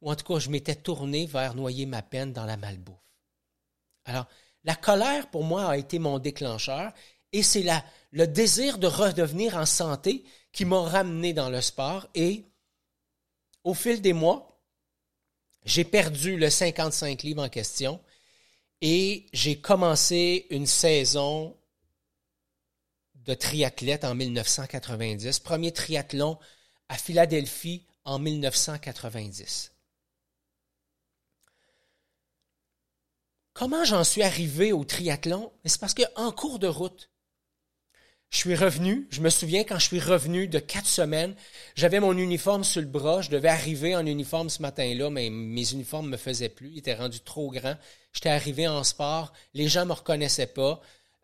ou 0.02 0.10
en 0.10 0.14
tout 0.14 0.26
cas 0.26 0.38
je 0.38 0.50
m'étais 0.50 0.75
tourné 0.75 1.26
vers 1.26 1.54
noyer 1.54 1.87
ma 1.87 2.02
peine 2.02 2.32
dans 2.32 2.44
la 2.44 2.56
malbouffe. 2.56 2.96
Alors, 4.04 4.26
la 4.64 4.75
colère 4.75 5.30
pour 5.30 5.42
moi 5.42 5.70
a 5.70 5.76
été 5.76 5.98
mon 5.98 6.18
déclencheur 6.18 6.92
et 7.32 7.42
c'est 7.42 7.64
le 8.12 8.26
désir 8.26 8.78
de 8.78 8.87
redevenir 8.87 9.56
en 9.56 9.66
santé 9.66 10.25
qui 10.52 10.64
m'a 10.64 10.82
ramené 10.82 11.32
dans 11.32 11.48
le 11.48 11.60
sport 11.60 12.08
et 12.14 12.44
au 13.64 13.75
fil 13.75 14.00
des 14.00 14.12
mois, 14.12 14.48
j'ai 15.68 15.84
perdu 15.84 16.38
le 16.38 16.48
55 16.48 17.22
livres 17.22 17.44
en 17.44 17.50
question 17.50 18.00
et 18.80 19.26
j'ai 19.34 19.60
commencé 19.60 20.46
une 20.48 20.64
saison 20.64 21.54
de 23.16 23.34
triathlète 23.34 24.04
en 24.04 24.14
1990, 24.14 25.40
premier 25.40 25.70
triathlon 25.70 26.38
à 26.88 26.96
Philadelphie 26.96 27.84
en 28.06 28.18
1990. 28.18 29.72
Comment 33.52 33.84
j'en 33.84 34.04
suis 34.04 34.22
arrivé 34.22 34.72
au 34.72 34.87
triathlon? 34.87 35.52
C'est 35.66 35.80
parce 35.80 35.92
qu'en 35.92 36.32
cours 36.32 36.58
de 36.58 36.68
route, 36.68 37.10
je 38.30 38.37
suis 38.37 38.54
revenu, 38.54 39.06
je 39.11 39.20
me 39.23 39.30
souviens 39.30 39.64
quand 39.64 39.78
je 39.78 39.87
suis 39.87 40.00
revenu 40.00 40.49
de 40.49 40.58
quatre 40.58 40.87
semaines, 40.87 41.35
j'avais 41.75 41.99
mon 41.99 42.16
uniforme 42.16 42.62
sur 42.62 42.82
le 42.82 42.87
bras, 42.87 43.23
je 43.23 43.30
devais 43.30 43.49
arriver 43.49 43.97
en 43.97 44.04
uniforme 44.04 44.50
ce 44.50 44.61
matin-là, 44.61 45.08
mais 45.08 45.30
mes 45.30 45.73
uniformes 45.73 46.06
ne 46.06 46.12
me 46.12 46.16
faisaient 46.18 46.50
plus, 46.50 46.70
ils 46.73 46.78
étaient 46.78 46.94
rendus 46.94 47.20
trop 47.20 47.50
grands. 47.50 47.76
J'étais 48.12 48.28
arrivé 48.28 48.68
en 48.68 48.85
sport, 48.85 49.32
les 49.54 49.68
gens 49.68 49.80
ne 49.82 49.87
me 49.87 49.92
reconnaissaient 49.94 50.47
pas. 50.49 50.80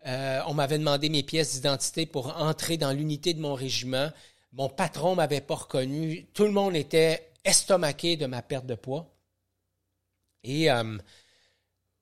Euh, 0.06 0.40
on 0.46 0.54
m'avait 0.54 0.78
demandé 0.78 1.08
mes 1.08 1.22
pièces 1.22 1.54
d'identité 1.54 2.06
pour 2.06 2.40
entrer 2.40 2.76
dans 2.76 2.92
l'unité 2.92 3.34
de 3.34 3.40
mon 3.40 3.54
régiment. 3.54 4.10
Mon 4.52 4.68
patron 4.68 5.14
m'avait 5.14 5.40
pas 5.40 5.56
reconnu. 5.56 6.26
Tout 6.32 6.44
le 6.44 6.52
monde 6.52 6.76
était 6.76 7.30
estomaqué 7.44 8.16
de 8.16 8.26
ma 8.26 8.42
perte 8.42 8.66
de 8.66 8.74
poids. 8.74 9.14
Et 10.42 10.70
euh, 10.70 10.98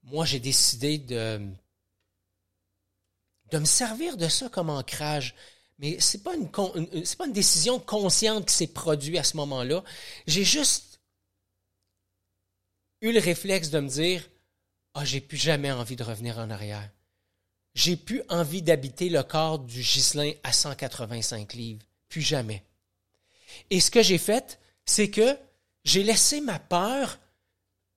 moi, 0.05 0.25
j'ai 0.25 0.41
décidé 0.41 0.99
de 0.99 1.41
de 3.53 3.59
me 3.59 3.65
servir 3.67 4.17
de 4.17 4.29
ça 4.29 4.49
comme 4.49 4.71
ancrage. 4.71 5.35
Mais 5.79 6.01
ce 6.01 6.17
n'est 6.17 6.23
pas, 6.23 6.35
une, 6.35 6.49
pas 6.51 7.27
une 7.27 7.33
décision 7.33 7.79
consciente 7.79 8.47
qui 8.47 8.55
s'est 8.55 8.67
produite 8.67 9.19
à 9.19 9.25
ce 9.25 9.37
moment-là. 9.37 9.85
J'ai 10.27 10.45
juste 10.45 11.01
eu 13.03 13.13
le 13.13 13.21
réflexe 13.21 13.71
de 13.71 13.81
me 13.81 13.89
dire 13.89 14.29
Ah, 14.95 15.01
oh, 15.01 15.05
j'ai 15.05 15.21
plus 15.21 15.37
jamais 15.37 15.71
envie 15.71 15.97
de 15.97 16.03
revenir 16.03 16.39
en 16.39 16.51
arrière. 16.51 16.89
J'ai 17.75 17.97
plus 17.97 18.23
envie 18.29 18.63
d'habiter 18.63 19.09
le 19.09 19.23
corps 19.23 19.59
du 19.59 19.83
Gislin 19.83 20.33
à 20.43 20.53
185 20.53 21.55
livres. 21.55 21.83
Plus 22.09 22.21
jamais. 22.21 22.65
Et 23.71 23.81
ce 23.81 23.91
que 23.91 24.03
j'ai 24.03 24.19
fait, 24.19 24.59
c'est 24.85 25.11
que 25.11 25.37
j'ai 25.85 26.03
laissé 26.03 26.41
ma 26.41 26.59
peur 26.59 27.19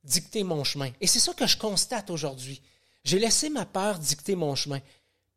dicter 0.04 0.44
mon 0.44 0.64
chemin. 0.64 0.92
Et 1.02 1.08
c'est 1.08 1.20
ça 1.20 1.34
que 1.34 1.48
je 1.48 1.58
constate 1.58 2.10
aujourd'hui. 2.10 2.62
J'ai 3.04 3.20
laissé 3.20 3.50
ma 3.50 3.66
peur 3.66 4.00
dicter 4.00 4.36
mon 4.36 4.56
chemin. 4.56 4.82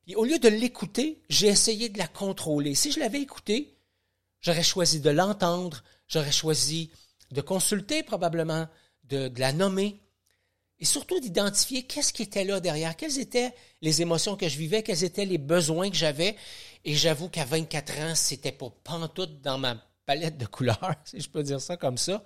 Et 0.08 0.16
au 0.16 0.24
lieu 0.24 0.38
de 0.38 0.48
l'écouter, 0.48 1.22
j'ai 1.28 1.48
essayé 1.48 1.90
de 1.90 1.98
la 1.98 2.08
contrôler. 2.08 2.74
Si 2.74 2.90
je 2.90 2.98
l'avais 2.98 3.20
écoutée, 3.20 3.76
j'aurais 4.40 4.62
choisi 4.62 5.00
de 5.00 5.10
l'entendre, 5.10 5.84
j'aurais 6.08 6.32
choisi 6.32 6.90
de 7.30 7.42
consulter 7.42 8.02
probablement, 8.02 8.66
de, 9.04 9.30
la 9.36 9.52
nommer, 9.52 10.00
et 10.78 10.86
surtout 10.86 11.20
d'identifier 11.20 11.82
qu'est-ce 11.82 12.14
qui 12.14 12.22
était 12.22 12.44
là 12.44 12.58
derrière, 12.58 12.96
quelles 12.96 13.18
étaient 13.18 13.54
les 13.82 14.00
émotions 14.00 14.34
que 14.34 14.48
je 14.48 14.56
vivais, 14.56 14.82
quels 14.82 15.04
étaient 15.04 15.26
les 15.26 15.36
besoins 15.36 15.90
que 15.90 15.96
j'avais. 15.96 16.36
Et 16.86 16.94
j'avoue 16.94 17.28
qu'à 17.28 17.44
24 17.44 17.98
ans, 18.00 18.14
c'était 18.14 18.52
pas 18.52 18.70
pantoute 18.84 19.42
dans 19.42 19.58
ma 19.58 19.76
palette 20.06 20.38
de 20.38 20.46
couleurs, 20.46 20.94
si 21.04 21.20
je 21.20 21.28
peux 21.28 21.42
dire 21.42 21.60
ça 21.60 21.76
comme 21.76 21.98
ça. 21.98 22.24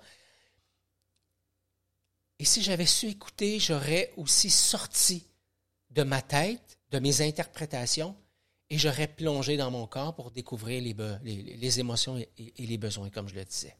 Et 2.39 2.45
si 2.45 2.61
j'avais 2.61 2.85
su 2.85 3.07
écouter, 3.07 3.59
j'aurais 3.59 4.13
aussi 4.15 4.49
sorti 4.49 5.25
de 5.89 6.03
ma 6.03 6.21
tête 6.21 6.72
de 6.93 6.99
mes 6.99 7.21
interprétations 7.21 8.15
et 8.69 8.77
j'aurais 8.77 9.07
plongé 9.07 9.57
dans 9.57 9.71
mon 9.71 9.87
corps 9.87 10.15
pour 10.15 10.31
découvrir 10.31 10.81
les, 10.81 11.79
émotions 11.79 12.17
et, 12.17 12.53
les 12.57 12.77
besoins, 12.77 13.09
comme 13.09 13.27
je 13.27 13.35
le 13.35 13.43
disais. 13.43 13.75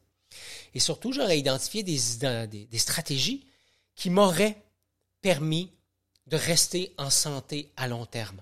Et 0.74 0.80
surtout, 0.80 1.14
j'aurais 1.14 1.38
identifié 1.38 1.84
des, 1.84 1.98
des, 2.48 2.78
stratégies 2.80 3.46
qui 3.96 4.10
m'auraient 4.10 4.58
permis 5.22 5.72
de 6.26 6.38
rester 6.38 6.94
en 6.98 7.12
santé 7.12 7.72
à 7.78 7.88
long 7.88 8.08
terme. 8.08 8.42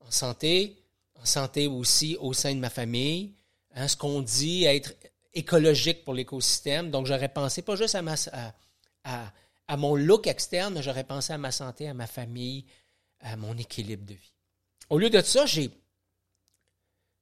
En 0.00 0.10
santé, 0.10 0.82
en 1.14 1.26
santé 1.26 1.66
aussi 1.66 2.16
au 2.20 2.32
sein 2.32 2.54
de 2.54 2.60
ma 2.60 2.70
famille, 2.70 3.34
hein, 3.74 3.88
ce 3.88 3.96
qu'on 3.96 4.22
dit 4.22 4.64
être 4.64 4.94
écologique 5.34 6.02
pour 6.02 6.14
l'écosystème. 6.14 6.90
Donc, 6.90 7.06
j'aurais 7.06 7.28
pensé 7.28 7.60
pas 7.60 7.76
juste 7.76 7.94
à, 7.94 8.54
à, 9.04 9.32
à 9.68 9.76
mon 9.76 9.96
look 9.96 10.26
externe, 10.26 10.80
j'aurais 10.82 11.04
pensé 11.04 11.34
à 11.34 11.38
ma 11.38 11.52
santé, 11.52 11.88
à 11.88 11.94
ma 11.94 12.06
famille, 12.06 12.64
à 13.20 13.36
mon 13.36 13.56
équilibre 13.56 14.04
de 14.04 14.14
vie. 14.14 14.34
Au 14.90 14.98
lieu 14.98 15.10
de 15.10 15.20
ça, 15.20 15.46
j'ai 15.46 15.70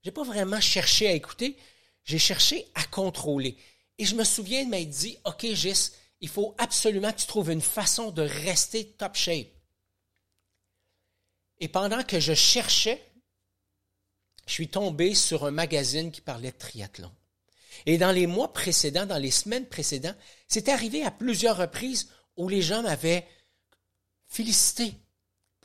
n'ai 0.04 0.12
pas 0.12 0.22
vraiment 0.22 0.60
cherché 0.60 1.08
à 1.08 1.12
écouter, 1.12 1.56
j'ai 2.04 2.18
cherché 2.18 2.66
à 2.74 2.84
contrôler. 2.84 3.56
Et 3.98 4.04
je 4.04 4.14
me 4.14 4.24
souviens 4.24 4.64
de 4.64 4.70
m'être 4.70 4.90
dit, 4.90 5.18
OK, 5.24 5.46
Gis, 5.52 5.92
il 6.20 6.28
faut 6.28 6.54
absolument 6.58 7.12
que 7.12 7.20
tu 7.20 7.26
trouves 7.26 7.50
une 7.50 7.60
façon 7.60 8.10
de 8.10 8.22
rester 8.22 8.86
top 8.92 9.16
shape. 9.16 9.48
Et 11.58 11.68
pendant 11.68 12.02
que 12.02 12.20
je 12.20 12.34
cherchais, 12.34 13.02
je 14.46 14.52
suis 14.52 14.68
tombé 14.68 15.14
sur 15.14 15.44
un 15.44 15.50
magazine 15.50 16.12
qui 16.12 16.20
parlait 16.20 16.52
de 16.52 16.56
triathlon. 16.56 17.10
Et 17.84 17.98
dans 17.98 18.12
les 18.12 18.26
mois 18.26 18.52
précédents, 18.52 19.06
dans 19.06 19.18
les 19.18 19.30
semaines 19.30 19.66
précédentes, 19.66 20.16
c'est 20.48 20.68
arrivé 20.68 21.02
à 21.04 21.10
plusieurs 21.10 21.56
reprises 21.56 22.08
où 22.36 22.48
les 22.48 22.62
gens 22.62 22.82
m'avaient 22.82 23.26
félicité 24.28 24.94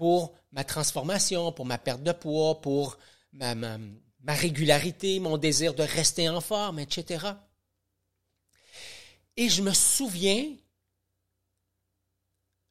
pour 0.02 0.34
ma 0.52 0.64
transformation, 0.64 1.52
pour 1.52 1.68
ma 1.68 1.78
perte 1.78 2.02
de 2.02 2.12
poids, 2.12 2.60
pour 2.60 2.98
ma, 3.34 3.54
régularité, 4.26 5.20
mon 5.20 5.38
désir 5.38 5.76
de 5.76 5.84
rester 5.84 6.28
en 6.28 6.42
forme, 6.42 6.80
etc. 6.80 7.24
Et 9.38 9.48
je 9.48 9.62
me 9.62 9.72
souviens, 9.72 10.56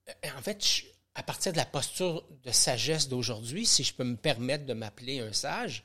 euh, 0.08 0.28
en 0.36 0.42
fait, 0.42 0.60
à 1.14 1.22
partir 1.22 1.52
de 1.52 1.56
la 1.56 1.66
posture 1.66 2.26
de 2.42 2.50
sagesse 2.50 3.06
d'aujourd'hui, 3.06 3.64
si 3.64 3.84
je 3.84 3.94
peux 3.94 4.02
me 4.02 4.16
permettre 4.16 4.66
de 4.66 4.74
m'appeler 4.74 5.20
un 5.20 5.32
sage, 5.32 5.84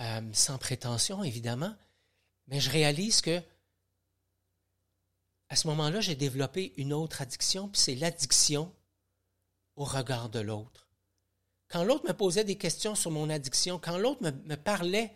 euh, 0.00 0.22
sans 0.32 0.56
prétention 0.56 1.22
évidemment, 1.22 1.76
mais 2.46 2.58
je 2.58 2.70
réalise 2.70 3.20
que 3.20 3.42
à 5.50 5.56
ce 5.56 5.66
moment-là, 5.66 6.00
j'ai 6.00 6.16
développé 6.16 6.72
une 6.78 6.94
autre 6.94 7.20
addiction, 7.20 7.68
puis 7.68 7.82
c'est 7.82 7.96
l'addiction 7.96 8.72
au 9.76 9.84
regard 9.84 10.28
de 10.28 10.40
l'autre. 10.40 10.88
Quand 11.68 11.84
l'autre 11.84 12.06
me 12.06 12.14
posait 12.14 12.44
des 12.44 12.56
questions 12.56 12.94
sur 12.94 13.10
mon 13.10 13.30
addiction, 13.30 13.78
quand 13.78 13.98
l'autre 13.98 14.22
me, 14.22 14.54
parlait 14.56 15.12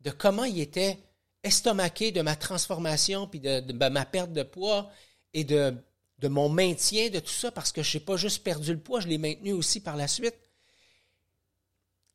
de 0.00 0.10
comment 0.10 0.44
il 0.44 0.60
était 0.60 0.98
estomaqué 1.42 2.12
de 2.12 2.22
ma 2.22 2.36
transformation, 2.36 3.26
puis 3.26 3.40
de, 3.40 3.72
ma 3.72 4.04
perte 4.04 4.32
de 4.32 4.42
poids 4.42 4.90
et 5.32 5.44
de, 5.44 5.74
de 6.18 6.28
mon 6.28 6.48
maintien 6.48 7.08
de 7.08 7.18
tout 7.18 7.32
ça, 7.32 7.50
parce 7.50 7.72
que 7.72 7.82
je 7.82 7.98
n'ai 7.98 8.04
pas 8.04 8.16
juste 8.16 8.44
perdu 8.44 8.72
le 8.72 8.80
poids, 8.80 9.00
je 9.00 9.08
l'ai 9.08 9.18
maintenu 9.18 9.52
aussi 9.52 9.80
par 9.80 9.96
la 9.96 10.06
suite, 10.06 10.36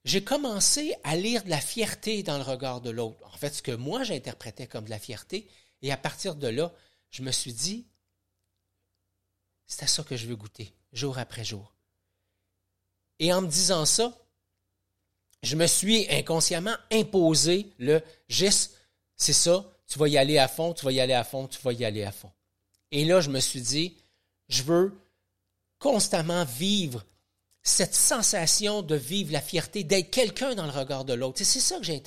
j'ai 0.06 0.24
commencé 0.24 0.94
à 1.04 1.16
lire 1.16 1.44
de 1.44 1.50
la 1.50 1.60
fierté 1.60 2.22
dans 2.22 2.38
le 2.38 2.44
regard 2.44 2.80
de 2.80 2.92
l'autre. 2.92 3.28
En 3.34 3.38
fait, 3.38 3.56
ce 3.56 3.64
que 3.64 3.72
moi 3.72 4.04
j'interprétais 4.04 4.68
comme 4.68 4.86
de 4.86 4.92
la 4.92 5.00
fierté, 5.00 5.50
et 5.82 5.92
à 5.92 5.98
partir 5.98 6.36
de 6.36 6.48
là, 6.48 6.72
je 7.10 7.24
me 7.24 7.32
suis 7.32 7.54
dit, 7.54 7.88
c'est 9.66 9.84
à 9.84 9.88
ça 9.88 10.04
que 10.04 10.16
je 10.16 10.28
veux 10.28 10.36
goûter 10.36 10.72
jour 10.96 11.20
après 11.20 11.44
jour. 11.44 11.74
Et 13.20 13.32
en 13.32 13.42
me 13.42 13.48
disant 13.48 13.86
ça, 13.86 14.18
je 15.44 15.56
me 15.56 15.68
suis 15.68 16.08
inconsciemment 16.10 16.76
imposé 16.92 17.72
le 17.78 18.02
gis, 18.28 18.70
c'est 19.16 19.34
ça, 19.34 19.64
tu 19.88 20.00
vas 20.00 20.08
y 20.08 20.18
aller 20.18 20.40
à 20.40 20.48
fond, 20.48 20.74
tu 20.74 20.84
vas 20.84 20.92
y 20.92 21.00
aller 21.00 21.14
à 21.14 21.24
fond, 21.24 21.48
tu 21.48 21.60
vas 21.62 21.74
y 21.74 21.86
aller 21.86 22.04
à 22.04 22.12
fond. 22.12 22.32
Et 22.92 23.06
là, 23.06 23.22
je 23.22 23.30
me 23.30 23.40
suis 23.40 23.62
dit, 23.62 23.96
je 24.50 24.64
veux 24.64 24.98
constamment 25.78 26.44
vivre 26.46 27.06
cette 27.62 27.96
sensation 27.96 28.82
de 28.82 28.96
vivre 28.96 29.32
la 29.32 29.42
fierté, 29.42 29.84
d'être 29.84 30.12
quelqu'un 30.12 30.56
dans 30.56 30.66
le 30.66 30.72
regard 30.72 31.06
de 31.06 31.14
l'autre. 31.14 31.44
C'est 31.44 31.60
ça 31.60 31.78
que 31.78 31.84
j'ai. 31.84 32.02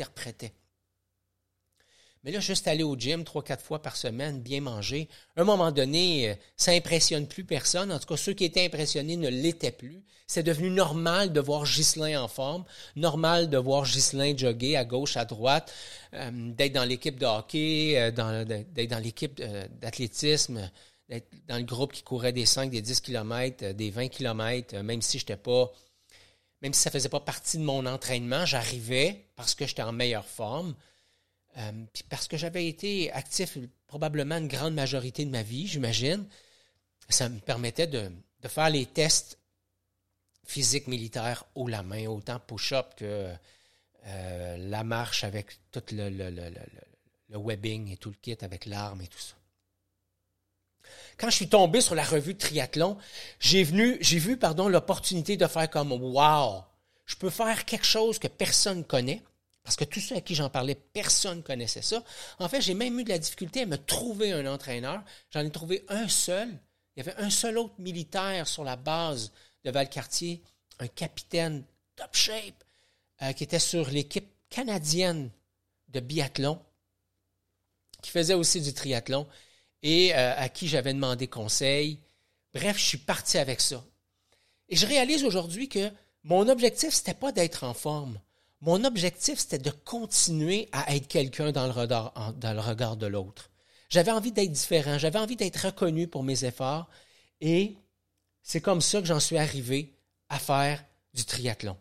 Mais 2.29 2.35
là, 2.35 2.41
juste 2.41 2.69
aller 2.69 2.83
au 2.83 2.95
gym 2.95 3.25
trois, 3.25 3.43
quatre 3.43 3.65
fois 3.65 3.81
par 3.81 3.97
semaine, 3.97 4.43
bien 4.43 4.61
manger, 4.61 5.09
à 5.35 5.41
un 5.41 5.45
moment 5.45 5.73
donné, 5.73 6.29
euh, 6.29 6.35
ça 6.59 6.73
impressionne 6.73 7.27
plus 7.27 7.43
personne. 7.43 7.91
En 7.91 7.99
tout 7.99 8.07
cas, 8.07 8.19
ceux 8.19 8.35
qui 8.35 8.45
étaient 8.45 8.67
impressionnés 8.67 9.17
ne 9.17 9.31
l'étaient 9.31 9.73
plus. 9.73 10.03
C'est 10.27 10.43
devenu 10.43 10.69
normal 10.69 11.33
de 11.33 11.41
voir 11.41 11.65
Ghislain 11.65 12.23
en 12.23 12.29
forme, 12.29 12.67
normal 12.97 13.49
de 13.49 13.57
voir 13.57 13.85
Ghislain 13.85 14.37
jogger 14.37 14.77
à 14.77 14.85
gauche, 14.85 15.17
à 15.17 15.25
droite, 15.25 15.73
euh, 16.13 16.53
d'être 16.53 16.75
dans 16.75 16.85
l'équipe 16.85 17.19
de 17.19 17.25
hockey, 17.25 17.95
euh, 17.97 18.45
d'être 18.45 18.91
dans 18.91 19.03
l'équipe 19.03 19.41
d'athlétisme, 19.81 20.71
d'être 21.09 21.31
dans 21.47 21.57
le 21.57 21.65
groupe 21.65 21.95
qui 21.95 22.03
courait 22.03 22.35
des 22.35 22.45
5, 22.45 22.71
des 22.71 22.83
10 22.83 23.01
km, 23.01 23.73
des 23.73 23.89
20 23.89 24.09
km, 24.09 24.77
même 24.83 25.01
si 25.01 25.19
j'étais 25.19 25.39
pas, 25.39 25.73
même 26.61 26.75
si 26.75 26.83
ça 26.83 26.91
faisait 26.91 27.09
pas 27.09 27.21
partie 27.21 27.57
de 27.57 27.65
mon 27.65 27.87
entraînement, 27.87 28.45
j'arrivais 28.45 29.25
parce 29.35 29.55
que 29.55 29.67
j'étais 29.67 29.81
en 29.81 29.93
meilleure 29.93 30.27
forme, 30.27 30.75
euh, 31.59 31.73
parce 32.09 32.29
que 32.29 32.37
j'avais 32.37 32.67
été 32.69 33.11
actif 33.13 33.59
probablement 33.87 34.37
une 34.37 34.49
grande 34.49 34.75
majorité 34.75 35.25
de 35.25 35.31
ma 35.31 35.43
vie, 35.43 35.67
j'imagine. 35.67 36.27
Ça 37.09 37.29
me 37.29 37.41
permettait 37.41 37.87
de, 37.87 38.11
faire 38.47 38.71
les 38.71 38.87
tests 38.87 39.39
physiques 40.45 40.87
militaires 40.87 41.45
haut 41.55 41.69
la 41.69 41.83
main, 41.83 42.07
autant 42.07 42.39
push-up 42.39 42.95
que 42.97 43.33
euh, 44.07 44.57
la 44.57 44.85
marche 44.85 45.25
avec 45.25 45.59
tout 45.73 45.83
le, 45.93 46.53
webbing 47.31 47.93
et 47.93 47.97
tout 47.97 48.11
le 48.11 48.17
kit 48.23 48.37
avec 48.41 48.67
l'arme 48.67 49.03
et 49.03 49.09
tout 49.09 49.19
ça. 49.19 49.35
Quand 51.19 51.31
je 51.31 51.37
suis 51.37 51.49
tombé 51.49 51.81
sur 51.81 51.95
la 51.95 52.05
revue 52.05 52.35
de 52.35 52.39
triathlon, 52.39 52.97
j'ai 53.41 53.65
vu, 53.65 53.99
l'opportunité 54.69 55.37
de 55.37 55.47
faire 55.47 55.69
comme 55.69 55.93
Wow! 55.93 56.63
Je 57.05 57.17
peux 57.17 57.31
faire 57.31 57.65
quelque 57.65 57.87
chose 57.87 58.19
que 58.19 58.29
personne 58.29 58.85
connaît. 58.85 59.23
Parce 59.69 59.77
que 59.77 59.85
tous 59.85 60.01
ceux 60.01 60.17
à 60.17 60.23
qui 60.23 60.35
j'en 60.35 60.49
parlais, 60.49 60.75
personne 60.75 61.39
ne 61.39 61.43
connaissait 61.43 61.83
ça. 61.83 62.03
En 62.39 62.49
fait, 62.49 62.63
j'ai 62.63 62.73
même 62.73 62.99
eu 62.99 63.05
de 63.05 63.11
la 63.11 63.19
difficulté 63.19 63.61
à 63.61 63.67
me 63.67 63.77
trouver 63.77 64.33
un 64.33 64.47
entraîneur. 64.47 65.05
J'en 65.31 65.45
ai 65.45 65.51
trouvé 65.51 65.85
un 65.89 66.09
seul. 66.09 66.49
Il 66.97 67.05
y 67.05 67.07
avait 67.07 67.21
un 67.21 67.29
seul 67.29 67.59
autre 67.59 67.75
militaire 67.79 68.49
sur 68.49 68.65
la 68.65 68.77
base 68.77 69.31
de 69.65 69.71
Valcartier, 69.71 70.41
un 70.79 70.87
capitaine 70.89 71.65
top 71.97 72.15
shape, 72.15 72.65
euh, 73.21 73.35
qui 73.35 73.45
était 73.45 73.59
sur 73.59 73.91
l'équipe 73.91 74.31
canadienne 74.49 75.31
de 75.89 76.01
biathlon, 76.01 76.59
qui 78.01 78.11
faisait 78.11 78.33
aussi 78.33 78.63
du 78.63 78.73
triathlon 78.73 79.27
et 79.83 80.15
euh, 80.15 80.35
à 80.35 80.49
qui 80.49 80.67
j'avais 80.67 80.95
demandé 80.95 81.27
conseil. 81.27 81.99
Bref, 82.55 82.79
je 82.79 82.85
suis 82.85 82.97
parti 82.97 83.37
avec 83.37 83.61
ça. 83.61 83.85
Et 84.71 84.77
je 84.77 84.87
réalise 84.87 85.25
aujourd'hui 85.25 85.69
que 85.69 85.91
mon 86.23 86.49
objectif, 86.49 86.95
ce 86.95 87.01
n'était 87.01 87.13
pas 87.13 87.33
d'être 87.33 87.65
en 87.65 87.75
forme. 87.75 88.19
Mon 88.61 88.85
objectif, 88.85 89.39
c'était 89.39 89.59
de 89.59 89.71
continuer 89.71 90.69
à 90.73 90.95
être 90.97 91.07
quelqu'un 91.07 91.53
dans, 91.53 91.67
le 91.67 91.73
regard, 92.61 92.97
de 92.97 93.07
l'autre. 93.07 93.51
J'avais 93.89 94.11
envie 94.11 94.33
d'être 94.33 94.51
différent, 94.51 94.99
j'avais 94.99 95.19
envie 95.19 95.37
d'être 95.37 95.67
reconnu 95.67 96.09
pour 96.09 96.23
mes 96.23 96.45
efforts 96.45 96.89
et 97.41 97.77
c'est 98.43 98.61
comme 98.61 98.81
ça 98.81 99.01
que 99.01 99.07
j'en 99.07 99.21
suis 99.21 99.39
arrivé 99.39 99.95
à 100.29 100.39
faire 100.39 100.85
du 101.15 101.25
triathlon. 101.25 101.77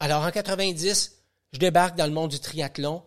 Alors 0.00 0.24
en 0.24 0.30
90, 0.30 1.18
je 1.52 1.58
débarque 1.58 1.96
dans 1.96 2.06
le 2.06 2.12
monde 2.12 2.30
du 2.30 2.40
triathlon. 2.40 3.04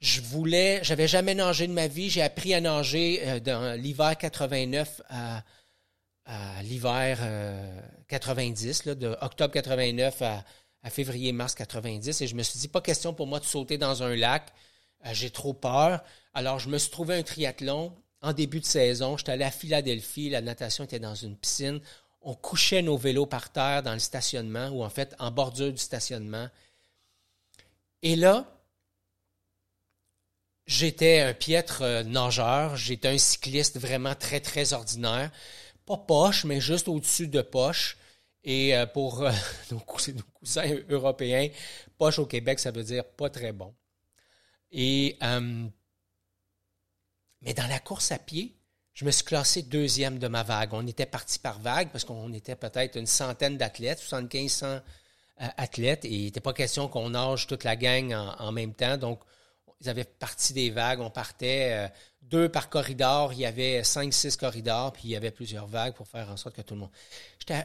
Je 0.00 0.20
voulais, 0.20 0.78
j'avais 0.82 1.08
jamais 1.08 1.34
nagé 1.34 1.66
de 1.66 1.72
ma 1.72 1.88
vie. 1.88 2.10
J'ai 2.10 2.22
appris 2.22 2.54
à 2.54 2.60
nager 2.60 3.20
euh, 3.26 3.40
dans 3.40 3.80
l'hiver 3.80 4.16
89 4.16 5.02
à, 5.08 5.42
l'hiver 6.62 7.18
90, 8.06 8.82
euh, 8.86 8.94
de 8.94 9.16
octobre 9.22 9.52
89 9.52 10.22
à, 10.22 10.44
février-mars 10.84 11.54
90. 11.54 12.20
Et 12.20 12.26
je 12.26 12.34
me 12.34 12.42
suis 12.42 12.58
dit, 12.58 12.68
pas 12.68 12.80
question 12.80 13.14
pour 13.14 13.26
moi 13.26 13.40
de 13.40 13.44
sauter 13.44 13.78
dans 13.78 14.02
un 14.02 14.14
lac. 14.16 14.52
Euh, 15.06 15.10
j'ai 15.12 15.30
trop 15.30 15.52
peur. 15.52 16.02
Alors, 16.34 16.58
je 16.58 16.68
me 16.68 16.78
suis 16.78 16.90
trouvé 16.90 17.16
un 17.16 17.22
triathlon 17.22 17.92
en 18.22 18.32
début 18.32 18.60
de 18.60 18.66
saison. 18.66 19.16
J'étais 19.16 19.32
allé 19.32 19.44
à 19.44 19.50
Philadelphie. 19.50 20.30
La 20.30 20.40
natation 20.40 20.84
était 20.84 21.00
dans 21.00 21.14
une 21.14 21.36
piscine 21.36 21.80
on 22.22 22.34
couchait 22.34 22.82
nos 22.82 22.96
vélos 22.96 23.26
par 23.26 23.50
terre 23.50 23.82
dans 23.82 23.92
le 23.92 23.98
stationnement, 23.98 24.68
ou 24.68 24.82
en 24.82 24.90
fait 24.90 25.14
en 25.18 25.30
bordure 25.30 25.72
du 25.72 25.78
stationnement. 25.78 26.48
Et 28.02 28.16
là, 28.16 28.44
j'étais 30.66 31.20
un 31.20 31.34
piètre 31.34 31.82
euh, 31.82 32.02
nageur, 32.02 32.76
j'étais 32.76 33.08
un 33.08 33.18
cycliste 33.18 33.78
vraiment 33.78 34.14
très, 34.14 34.40
très 34.40 34.72
ordinaire. 34.72 35.30
Pas 35.86 35.96
poche, 35.96 36.44
mais 36.44 36.60
juste 36.60 36.88
au-dessus 36.88 37.28
de 37.28 37.40
poche. 37.40 37.96
Et 38.44 38.76
euh, 38.76 38.86
pour 38.86 39.22
euh, 39.22 39.32
nos, 39.70 39.80
cousins, 39.80 40.76
européens, 40.88 41.48
poche 41.96 42.18
au 42.18 42.26
Québec, 42.26 42.58
ça 42.58 42.70
veut 42.70 42.84
dire 42.84 43.04
pas 43.04 43.30
très 43.30 43.52
bon. 43.52 43.74
Et, 44.70 45.16
mais 47.40 47.54
dans 47.54 47.66
la 47.68 47.78
course 47.78 48.12
à 48.12 48.18
pied, 48.18 48.58
je 48.98 49.04
me 49.04 49.12
suis 49.12 49.24
classé 49.24 49.62
deuxième 49.62 50.18
de 50.18 50.26
ma 50.26 50.42
vague. 50.42 50.74
On 50.74 50.84
était 50.84 51.06
parti 51.06 51.38
par 51.38 51.60
vague 51.60 51.90
parce 51.90 52.04
qu'on 52.04 52.32
était 52.32 52.56
peut-être 52.56 52.96
une 52.96 53.06
centaine 53.06 53.56
d'athlètes, 53.56 54.00
75 54.00 54.64
euh, 54.64 54.80
athlètes, 55.36 56.04
et 56.04 56.12
il 56.12 56.24
n'était 56.24 56.40
pas 56.40 56.52
question 56.52 56.88
qu'on 56.88 57.10
nage 57.10 57.46
toute 57.46 57.62
la 57.62 57.76
gang 57.76 58.12
en, 58.12 58.50
même 58.50 58.74
temps. 58.74 58.96
Donc, 58.96 59.20
ils 59.80 59.88
avaient 59.88 60.04
parti 60.04 60.52
des 60.52 60.70
vagues, 60.70 61.00
on 61.00 61.10
partait 61.10 61.70
euh, 61.72 61.88
deux 62.22 62.48
par 62.48 62.68
corridor, 62.68 63.32
il 63.32 63.40
y 63.40 63.46
avait 63.46 63.84
cinq, 63.84 64.12
six 64.12 64.36
corridors, 64.36 64.92
puis 64.92 65.04
il 65.04 65.10
y 65.10 65.16
avait 65.16 65.30
plusieurs 65.30 65.66
vagues 65.66 65.94
pour 65.94 66.08
faire 66.08 66.28
en 66.30 66.36
sorte 66.36 66.56
que 66.56 66.62
tout 66.62 66.74
le 66.74 66.80
monde... 66.80 66.90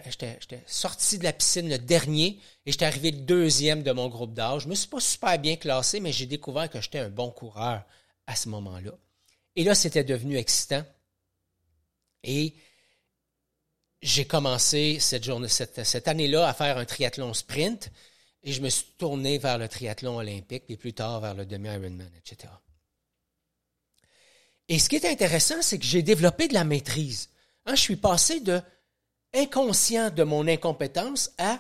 J'étais 0.06 0.64
sorti 0.66 1.18
de 1.18 1.26
la 1.26 1.34
piscine 1.34 1.68
le 1.68 1.78
dernier 1.78 2.40
et 2.66 2.72
j'étais 2.72 2.86
arrivé 2.86 3.12
le 3.12 3.18
deuxième 3.18 3.84
de 3.84 3.92
mon 3.92 4.08
groupe 4.08 4.34
d'âge. 4.34 4.64
Je 4.64 4.70
me 4.70 4.76
suis 4.76 4.88
pas 4.88 5.02
super 5.02 5.38
bien 5.38 5.58
classé, 5.58 6.00
mais 6.00 6.14
j'ai 6.14 6.26
découvert 6.26 6.70
que 6.70 6.80
j'étais 6.80 7.00
un 7.00 7.10
bon 7.10 7.32
coureur 7.32 7.84
à 8.26 8.36
ce 8.38 8.48
moment-là. 8.48 8.92
Et 9.58 9.66
là, 9.66 9.76
c'était 9.76 10.06
devenu 10.06 10.38
excitant 10.38 10.86
et 12.24 12.54
j'ai 14.02 14.26
commencé 14.26 14.98
cette, 15.00 15.24
journée, 15.24 15.48
cette, 15.48 16.08
année-là 16.08 16.48
à 16.48 16.54
faire 16.54 16.78
un 16.78 16.86
triathlon 16.86 17.34
sprint 17.34 17.92
et 18.44 18.52
je 18.52 18.62
me 18.62 18.70
suis 18.70 18.86
tourné 18.98 19.38
vers 19.38 19.58
le 19.58 19.68
triathlon 19.68 20.18
olympique, 20.18 20.66
puis 20.66 20.78
plus 20.78 20.94
tard 20.94 21.22
vers 21.22 21.34
le 21.34 21.46
demi-Ironman, 21.46 22.12
etc. 22.18 22.52
Et 24.68 24.80
ce 24.80 24.90
qui 24.90 24.96
est 24.96 25.06
intéressant, 25.06 25.62
c'est 25.62 25.78
que 25.80 25.86
j'ai 25.86 26.02
développé 26.02 26.48
de 26.48 26.54
la 26.54 26.64
maîtrise. 26.64 27.30
Hein, 27.66 27.76
je 27.76 27.82
suis 27.82 27.96
passé 27.96 28.40
de 28.40 28.62
inconscient 29.34 30.10
de 30.10 30.24
mon 30.24 30.48
incompétence 30.48 31.32
à 31.38 31.60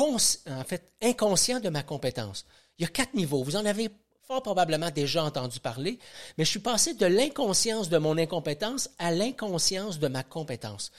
en 0.00 0.64
fait 0.64 0.92
inconscient 1.02 1.60
de 1.60 1.68
ma 1.68 1.82
compétence. 1.82 2.46
Il 2.78 2.82
y 2.82 2.84
a 2.84 2.88
quatre 2.88 3.14
niveaux. 3.14 3.42
Vous 3.42 3.56
en 3.56 3.64
avez 3.64 3.90
fort 4.22 4.42
probablement 4.42 4.90
déjà 4.90 5.24
entendu 5.24 5.58
parler, 5.58 5.98
mais 6.36 6.44
je 6.44 6.50
suis 6.50 6.60
passé 6.60 6.94
de 6.94 7.06
l'inconscience 7.06 7.88
de 7.88 7.98
mon 7.98 8.16
incompétence 8.16 8.90
à 8.98 9.10
l'inconscience 9.10 9.98
de 9.98 10.08
ma 10.08 10.22
compétence. 10.22 10.92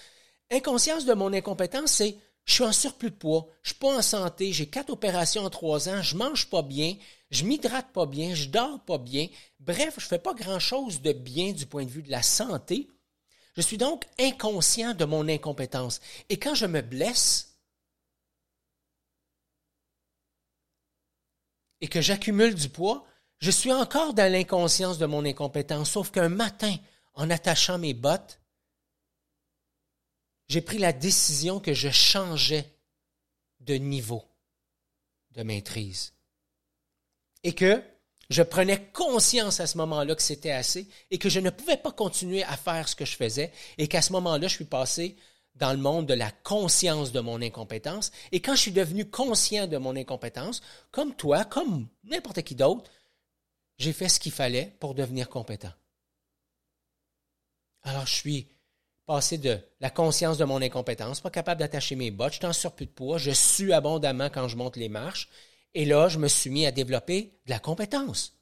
Inconscience 0.51 1.05
de 1.05 1.13
mon 1.13 1.31
incompétence, 1.31 1.91
c'est 1.91 2.17
je 2.45 2.53
suis 2.53 2.63
en 2.63 2.71
surplus 2.71 3.11
de 3.11 3.15
poids, 3.15 3.47
je 3.61 3.69
suis 3.69 3.79
pas 3.79 3.97
en 3.97 4.01
santé, 4.01 4.51
j'ai 4.53 4.67
quatre 4.67 4.89
opérations 4.89 5.45
en 5.45 5.49
trois 5.49 5.87
ans, 5.87 6.01
je 6.01 6.17
mange 6.17 6.49
pas 6.49 6.63
bien, 6.63 6.95
je 7.31 7.45
m'hydrate 7.45 7.91
pas 7.93 8.05
bien, 8.05 8.33
je 8.33 8.49
dors 8.49 8.83
pas 8.85 8.97
bien. 8.97 9.27
Bref, 9.59 9.95
je 9.97 10.05
fais 10.05 10.19
pas 10.19 10.33
grand 10.33 10.59
chose 10.59 11.01
de 11.01 11.13
bien 11.13 11.51
du 11.51 11.65
point 11.65 11.83
de 11.85 11.89
vue 11.89 12.03
de 12.03 12.11
la 12.11 12.23
santé. 12.23 12.87
Je 13.55 13.61
suis 13.61 13.77
donc 13.77 14.05
inconscient 14.19 14.93
de 14.93 15.05
mon 15.05 15.27
incompétence. 15.27 15.99
Et 16.29 16.37
quand 16.37 16.55
je 16.55 16.65
me 16.65 16.81
blesse, 16.81 17.57
et 21.81 21.87
que 21.87 22.01
j'accumule 22.01 22.55
du 22.55 22.69
poids, 22.69 23.05
je 23.39 23.51
suis 23.51 23.71
encore 23.71 24.13
dans 24.13 24.31
l'inconscience 24.31 24.97
de 24.97 25.05
mon 25.05 25.23
incompétence, 25.25 25.91
sauf 25.91 26.11
qu'un 26.11 26.29
matin, 26.29 26.75
en 27.13 27.29
attachant 27.29 27.77
mes 27.77 27.93
bottes, 27.93 28.39
j'ai 30.49 30.61
pris 30.61 30.79
la 30.79 30.91
décision 30.91 31.59
que 31.59 31.73
je 31.73 31.89
changeais 31.89 32.65
de 33.59 33.75
niveau 33.75 34.25
de 35.31 35.43
maîtrise. 35.43 36.13
Et 37.43 37.53
que 37.53 37.81
je 38.29 38.43
prenais 38.43 38.91
conscience 38.91 39.59
à 39.59 39.67
ce 39.67 39.77
moment-là 39.77 40.15
que 40.15 40.21
c'était 40.21 40.51
assez 40.51 40.87
et 41.11 41.17
que 41.17 41.29
je 41.29 41.39
ne 41.39 41.51
pouvais 41.51 41.77
pas 41.77 41.91
continuer 41.91 42.43
à 42.43 42.57
faire 42.57 42.89
ce 42.89 42.95
que 42.95 43.05
je 43.05 43.15
faisais 43.15 43.51
et 43.77 43.87
qu'à 43.87 44.01
ce 44.01 44.11
moment-là, 44.13 44.47
je 44.47 44.55
suis 44.55 44.65
passé 44.65 45.15
dans 45.55 45.71
le 45.71 45.77
monde 45.77 46.07
de 46.07 46.13
la 46.13 46.31
conscience 46.31 47.11
de 47.11 47.19
mon 47.19 47.41
incompétence. 47.41 48.11
Et 48.31 48.41
quand 48.41 48.55
je 48.55 48.61
suis 48.61 48.71
devenu 48.71 49.09
conscient 49.09 49.67
de 49.67 49.77
mon 49.77 49.95
incompétence, 49.95 50.61
comme 50.91 51.15
toi, 51.15 51.45
comme 51.45 51.87
n'importe 52.03 52.41
qui 52.41 52.55
d'autre, 52.55 52.89
j'ai 53.77 53.93
fait 53.93 54.09
ce 54.09 54.19
qu'il 54.19 54.31
fallait 54.31 54.75
pour 54.79 54.95
devenir 54.95 55.29
compétent. 55.29 55.73
Alors, 57.83 58.05
je 58.05 58.13
suis 58.13 58.47
passé 59.09 59.39
de 59.39 59.57
la 59.79 59.89
conscience 59.89 60.37
de 60.37 60.45
mon 60.45 60.61
incompétence, 60.61 61.19
pas 61.19 61.31
capable 61.31 61.61
d'attacher 61.61 61.95
mes 61.95 62.11
bottes, 62.11 62.33
je 62.33 62.37
suis 62.37 62.45
en 62.45 62.53
surplus 62.53 62.85
de 62.85 62.91
poids, 62.91 63.17
je 63.17 63.31
sue 63.31 63.73
abondamment 63.73 64.29
quand 64.29 64.47
je 64.47 64.55
monte 64.55 64.75
les 64.75 64.87
marches, 64.87 65.29
et 65.73 65.85
là, 65.85 66.09
je 66.09 66.19
me 66.19 66.27
suis 66.27 66.51
mis 66.51 66.67
à 66.67 66.71
développer 66.71 67.33
de 67.47 67.49
la 67.49 67.57
compétence. 67.57 68.37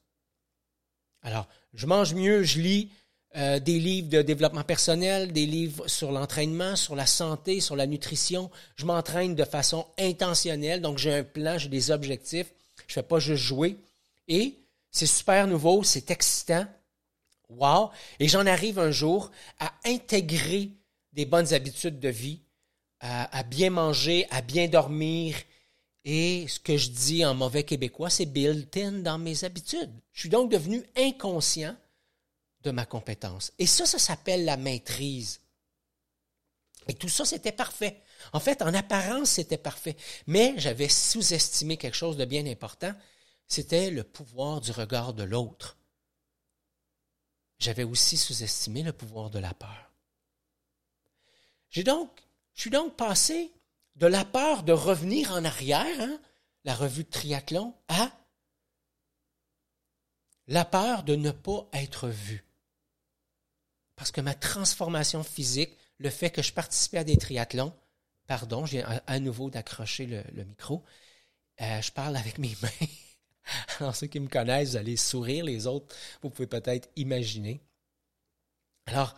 Alors, 1.21 1.47
je 1.73 1.86
mange 1.86 2.13
mieux, 2.13 2.43
je 2.43 2.60
lis 2.60 2.91
euh, 3.38 3.62
des 3.62 3.80
livres 3.80 4.10
de 4.10 4.21
développement 4.21 4.65
personnel, 4.65 5.32
des 5.32 5.45
livres 5.45 5.88
sur 5.88 6.12
l'entraînement, 6.12 6.75
sur 6.75 6.97
la 6.97 7.06
santé, 7.06 7.62
sur 7.62 7.77
la 7.77 7.88
nutrition. 7.88 8.51
Je 8.75 8.86
m'entraîne 8.86 9.36
de 9.36 9.45
façon 9.45 9.88
intentionnelle, 9.97 10.82
donc 10.82 10.97
j'ai 10.97 11.13
un 11.13 11.23
plan, 11.23 11.58
j'ai 11.58 11.69
des 11.69 11.91
objectifs. 11.91 12.51
Je 12.88 12.91
ne 12.91 12.93
fais 12.95 13.03
pas 13.03 13.19
juste 13.19 13.41
jouer. 13.41 13.77
Et 14.27 14.56
c'est 14.91 15.06
super 15.06 15.47
nouveau, 15.47 15.82
c'est 15.84 16.12
excitant. 16.12 16.67
Wow! 17.49 17.91
Et 18.19 18.27
j'en 18.27 18.45
arrive 18.45 18.79
un 18.79 18.91
jour 18.91 19.31
à 19.60 19.73
intégrer 19.86 20.71
des 21.13 21.25
bonnes 21.25 21.53
habitudes 21.53 21.99
de 21.99 22.10
vie, 22.10 22.41
à, 22.99 23.43
bien 23.43 23.69
manger, 23.69 24.27
à 24.29 24.41
bien 24.41 24.67
dormir. 24.67 25.36
Et 26.03 26.47
ce 26.47 26.60
que 26.60 26.77
je 26.77 26.89
dis 26.89 27.25
en 27.25 27.33
mauvais 27.33 27.63
québécois, 27.63 28.10
c'est 28.10 28.25
built-in 28.25 28.99
dans 28.99 29.17
mes 29.17 29.43
habitudes. 29.43 29.91
Je 30.12 30.21
suis 30.21 30.29
donc 30.29 30.51
devenu 30.51 30.83
inconscient 30.95 31.75
de 32.63 32.71
ma 32.71 32.86
compétence. 32.86 33.51
Et 33.60 33.65
ça, 33.65 33.86
ça 33.86 33.99
s'appelle 33.99 34.45
la 34.45 34.57
maîtrise. 34.57 35.41
Et 36.88 36.93
tout 36.93 37.10
ça, 37.10 37.25
c'était 37.25 37.51
parfait. 37.51 38.01
En 38.33 38.39
fait, 38.39 38.62
en 38.62 38.73
apparence, 38.73 39.31
c'était 39.31 39.57
parfait. 39.57 39.95
Mais 40.25 40.53
j'avais 40.57 40.89
sous-estimé 40.89 41.77
quelque 41.77 41.97
chose 41.97 42.17
de 42.17 42.25
bien 42.25 42.45
important. 42.45 42.93
C'était 43.47 43.91
le 43.91 44.03
pouvoir 44.03 44.62
du 44.62 44.71
regard 44.71 45.13
de 45.13 45.23
l'autre. 45.23 45.77
J'avais 47.59 47.83
aussi 47.83 48.17
sous-estimé 48.17 48.83
le 48.83 48.93
pouvoir 48.93 49.29
de 49.29 49.39
la 49.39 49.53
peur. 49.53 49.91
J'ai 51.69 51.83
donc, 51.83 52.09
je 52.53 52.61
suis 52.61 52.69
donc 52.69 52.95
passé 52.95 53.51
de 53.95 54.07
la 54.07 54.25
peur 54.25 54.63
de 54.63 54.73
revenir 54.73 55.31
en 55.31 55.43
arrière, 55.43 56.01
hein, 56.01 56.19
la 56.63 56.75
revue 56.75 57.03
de 57.03 57.09
triathlon, 57.09 57.73
à 57.87 58.11
la 60.47 60.65
peur 60.65 61.03
de 61.03 61.15
ne 61.15 61.31
pas 61.31 61.67
être 61.73 62.07
vu. 62.07 62.45
Parce 63.95 64.11
que 64.11 64.21
ma 64.21 64.35
transformation 64.35 65.23
physique, 65.23 65.75
le 65.97 66.09
fait 66.09 66.29
que 66.29 66.43
je 66.43 66.53
participais 66.53 66.99
à 66.99 67.03
des 67.03 67.17
triathlons, 67.17 67.73
pardon, 68.27 68.65
j'ai 68.65 68.83
à, 68.83 69.19
nouveau 69.19 69.49
d'accrocher 69.49 70.05
le, 70.05 70.43
micro, 70.43 70.83
euh, 71.61 71.81
je 71.81 71.91
parle 71.91 72.15
avec 72.15 72.37
mes 72.37 72.55
mains. 72.61 72.87
Alors 73.79 73.95
ceux 73.95 74.07
qui 74.07 74.19
me 74.19 74.27
connaissent, 74.27 74.71
vous 74.71 74.77
allez 74.77 74.97
sourire, 74.97 75.45
les 75.45 75.67
autres, 75.67 75.95
vous 76.21 76.29
pouvez 76.29 76.47
peut-être 76.47 76.89
imaginer. 76.95 77.62
Alors, 78.86 79.15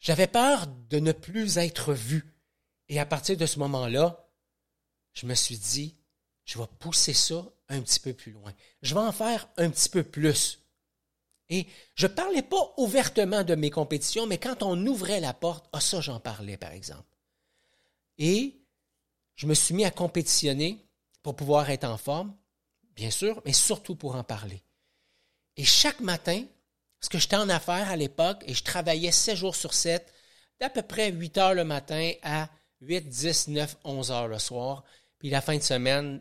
j'avais 0.00 0.26
peur 0.26 0.66
de 0.66 0.98
ne 0.98 1.12
plus 1.12 1.58
être 1.58 1.92
vu. 1.92 2.34
Et 2.88 2.98
à 2.98 3.06
partir 3.06 3.36
de 3.36 3.46
ce 3.46 3.58
moment-là, 3.58 4.28
je 5.12 5.26
me 5.26 5.34
suis 5.34 5.58
dit, 5.58 5.96
je 6.44 6.58
vais 6.58 6.66
pousser 6.78 7.12
ça 7.12 7.44
un 7.68 7.82
petit 7.82 8.00
peu 8.00 8.14
plus 8.14 8.32
loin. 8.32 8.52
Je 8.82 8.94
vais 8.94 9.00
en 9.00 9.12
faire 9.12 9.48
un 9.56 9.70
petit 9.70 9.88
peu 9.88 10.02
plus. 10.02 10.60
Et 11.50 11.66
je 11.94 12.06
ne 12.06 12.12
parlais 12.12 12.42
pas 12.42 12.74
ouvertement 12.76 13.42
de 13.42 13.54
mes 13.54 13.70
compétitions, 13.70 14.26
mais 14.26 14.38
quand 14.38 14.62
on 14.62 14.86
ouvrait 14.86 15.20
la 15.20 15.34
porte, 15.34 15.66
ah 15.72 15.80
ça 15.80 16.00
j'en 16.00 16.20
parlais 16.20 16.56
par 16.56 16.72
exemple. 16.72 17.16
Et 18.18 18.60
je 19.34 19.46
me 19.46 19.54
suis 19.54 19.74
mis 19.74 19.84
à 19.84 19.90
compétitionner 19.90 20.86
pour 21.22 21.36
pouvoir 21.36 21.70
être 21.70 21.84
en 21.84 21.96
forme, 21.96 22.34
bien 22.98 23.10
sûr, 23.12 23.40
mais 23.46 23.52
surtout 23.52 23.94
pour 23.94 24.16
en 24.16 24.24
parler. 24.24 24.60
Et 25.56 25.64
chaque 25.64 26.00
matin, 26.00 26.44
parce 26.98 27.08
que 27.08 27.18
j'étais 27.18 27.36
en 27.36 27.48
affaires 27.48 27.88
à 27.88 27.96
l'époque 27.96 28.42
et 28.46 28.54
je 28.54 28.64
travaillais 28.64 29.12
7 29.12 29.36
jours 29.36 29.54
sur 29.54 29.72
7, 29.72 30.12
d'à 30.60 30.68
peu 30.68 30.82
près 30.82 31.12
8 31.12 31.38
heures 31.38 31.54
le 31.54 31.62
matin 31.62 32.12
à 32.24 32.50
8, 32.80 33.08
10, 33.08 33.48
9, 33.48 33.76
11 33.84 34.10
heures 34.10 34.26
le 34.26 34.40
soir. 34.40 34.84
Puis 35.20 35.30
la 35.30 35.40
fin 35.40 35.56
de 35.56 35.62
semaine, 35.62 36.20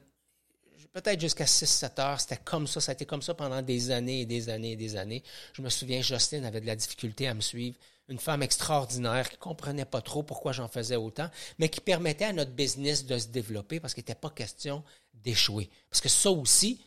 peut-être 0.94 1.20
jusqu'à 1.20 1.46
6-7 1.46 2.00
heures. 2.00 2.20
C'était 2.20 2.38
comme 2.38 2.68
ça. 2.68 2.80
Ça 2.80 2.92
a 2.92 2.94
été 2.94 3.06
comme 3.06 3.24
ça 3.24 3.34
pendant 3.34 3.64
des 3.64 3.90
années 3.90 4.22
et 4.22 4.26
des 4.28 4.50
années 4.50 4.74
et 4.74 4.76
des 4.76 4.96
années. 4.98 5.24
Je 5.54 5.64
me 5.64 5.70
souviens, 5.70 6.02
Jocelyne 6.02 6.46
avait 6.46 6.62
de 6.62 6.68
la 6.68 6.76
difficulté 6.76 7.28
à 7.28 7.34
me 7.34 7.42
suivre. 7.42 7.76
Une 8.10 8.20
femme 8.20 8.42
extraordinaire 8.42 9.30
qui 9.30 9.38
comprenait 9.38 9.86
pas 9.86 10.02
trop 10.02 10.24
pourquoi 10.24 10.54
j'en 10.54 10.68
faisais 10.68 10.96
autant, 10.96 11.30
mais 11.60 11.70
qui 11.70 11.82
permettait 11.82 12.26
à 12.26 12.34
notre 12.34 12.52
business 12.52 13.06
de 13.06 13.18
se 13.18 13.28
développer 13.28 13.80
parce 13.80 13.94
qu'il 13.94 14.02
n'était 14.02 14.16
pas 14.16 14.30
question 14.30 14.84
d'échouer. 15.14 15.70
Parce 15.90 16.02
que 16.02 16.10
ça 16.10 16.32
aussi, 16.32 16.82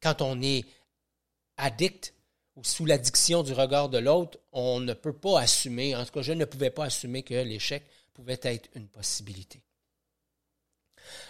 quand 0.00 0.22
on 0.22 0.40
est 0.40 0.64
addict 1.56 2.14
ou 2.54 2.62
sous 2.64 2.86
l'addiction 2.86 3.42
du 3.42 3.52
regard 3.52 3.88
de 3.88 3.98
l'autre, 3.98 4.38
on 4.52 4.78
ne 4.78 4.92
peut 4.92 5.12
pas 5.12 5.40
assumer, 5.40 5.96
en 5.96 6.04
tout 6.04 6.12
cas 6.12 6.22
je 6.22 6.32
ne 6.32 6.44
pouvais 6.44 6.70
pas 6.70 6.84
assumer 6.84 7.22
que 7.22 7.34
l'échec 7.34 7.84
pouvait 8.14 8.40
être 8.42 8.68
une 8.74 8.88
possibilité. 8.88 9.62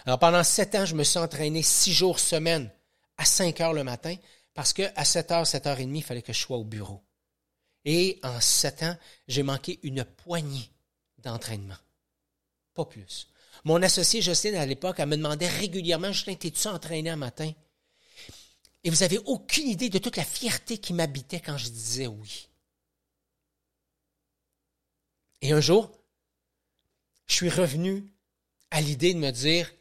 Alors 0.05 0.19
pendant 0.19 0.43
sept 0.43 0.75
ans, 0.75 0.85
je 0.85 0.95
me 0.95 1.03
suis 1.03 1.19
entraîné 1.19 1.63
six 1.63 1.93
jours 1.93 2.19
semaine 2.19 2.69
à 3.17 3.25
5 3.25 3.59
heures 3.61 3.73
le 3.73 3.83
matin 3.83 4.15
parce 4.53 4.73
qu'à 4.73 5.03
7 5.03 5.31
heures, 5.31 5.47
7 5.47 5.67
heures 5.67 5.79
et 5.79 5.85
demie, 5.85 5.99
il 5.99 6.03
fallait 6.03 6.21
que 6.21 6.33
je 6.33 6.39
sois 6.39 6.57
au 6.57 6.63
bureau. 6.63 7.01
Et 7.85 8.19
en 8.23 8.39
sept 8.39 8.83
ans, 8.83 8.97
j'ai 9.27 9.43
manqué 9.43 9.79
une 9.83 10.03
poignée 10.03 10.69
d'entraînement. 11.17 11.77
Pas 12.73 12.85
plus. 12.85 13.27
Mon 13.65 13.81
associé 13.81 14.21
Jocelyne, 14.21 14.55
à 14.55 14.65
l'époque, 14.65 14.97
elle 14.99 15.09
me 15.09 15.17
demandait 15.17 15.47
régulièrement, 15.47 16.11
Justin, 16.11 16.35
t'es-tu 16.35 16.67
entraîné 16.67 17.09
un 17.09 17.15
matin? 17.15 17.51
Et 18.83 18.89
vous 18.89 18.97
n'avez 18.97 19.19
aucune 19.19 19.67
idée 19.67 19.89
de 19.89 19.99
toute 19.99 20.17
la 20.17 20.25
fierté 20.25 20.77
qui 20.77 20.93
m'habitait 20.93 21.39
quand 21.39 21.57
je 21.57 21.69
disais 21.69 22.07
oui. 22.07 22.49
Et 25.41 25.51
un 25.51 25.61
jour, 25.61 25.91
je 27.27 27.35
suis 27.35 27.49
revenu 27.49 28.11
à 28.71 28.81
l'idée 28.81 29.13
de 29.13 29.19
me 29.19 29.31
dire, 29.31 29.71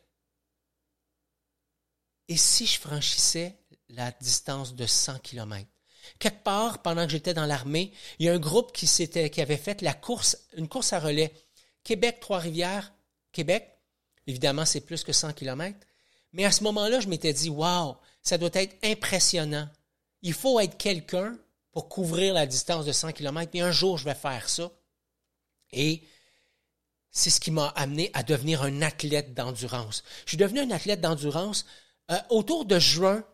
et 2.29 2.37
si 2.37 2.67
je 2.67 2.79
franchissais 2.79 3.59
la 3.89 4.11
distance 4.13 4.75
de 4.75 4.87
100 4.87 5.19
km? 5.21 5.69
Quelque 6.19 6.43
part, 6.43 6.83
pendant 6.83 7.05
que 7.05 7.13
j'étais 7.13 7.35
dans 7.35 7.47
l'armée, 7.47 7.93
il 8.19 8.27
y 8.27 8.29
a 8.29 8.33
un 8.33 8.39
groupe 8.39 8.73
qui, 8.73 8.87
qui 8.87 9.41
avait 9.41 9.57
fait 9.57 9.83
la 9.83 9.95
course, 9.95 10.39
une 10.57 10.69
course 10.69 10.93
à 10.93 11.01
relais. 11.01 11.33
Québec, 11.85 12.19
Trois-Rivières, 12.21 12.93
Québec. 13.33 13.69
Évidemment, 14.27 14.65
c'est 14.65 14.81
plus 14.81 15.03
que 15.03 15.13
100 15.13 15.33
km. 15.33 15.79
Mais 16.33 16.45
à 16.45 16.53
ce 16.53 16.63
moment-là, 16.65 17.01
je 17.01 17.09
m'étais 17.09 17.33
dit, 17.33 17.51
waouh, 17.51 17.97
ça 18.23 18.39
doit 18.39 18.51
être 18.55 18.77
impressionnant. 18.85 19.69
Il 20.23 20.33
faut 20.33 20.61
être 20.61 20.77
quelqu'un 20.77 21.37
pour 21.73 21.89
couvrir 21.89 22.35
la 22.35 22.47
distance 22.47 22.87
de 22.87 22.93
100 22.93 23.13
km. 23.13 23.51
Et 23.55 23.61
un 23.61 23.73
jour, 23.73 23.99
je 23.99 24.05
vais 24.05 24.15
faire 24.15 24.49
ça. 24.49 24.71
Et 25.73 26.03
c'est 27.11 27.31
ce 27.31 27.41
qui 27.41 27.51
m'a 27.51 27.69
amené 27.69 28.11
à 28.15 28.23
devenir 28.23 28.63
un 28.63 28.83
athlète 28.83 29.35
d'endurance. 29.35 30.03
Je 30.25 30.31
suis 30.31 30.37
devenu 30.37 30.61
un 30.61 30.71
athlète 30.71 31.01
d'endurance 31.01 31.67
euh, 32.11 32.19
autour 32.31 32.65
de 32.65 32.79
juin 32.79 33.25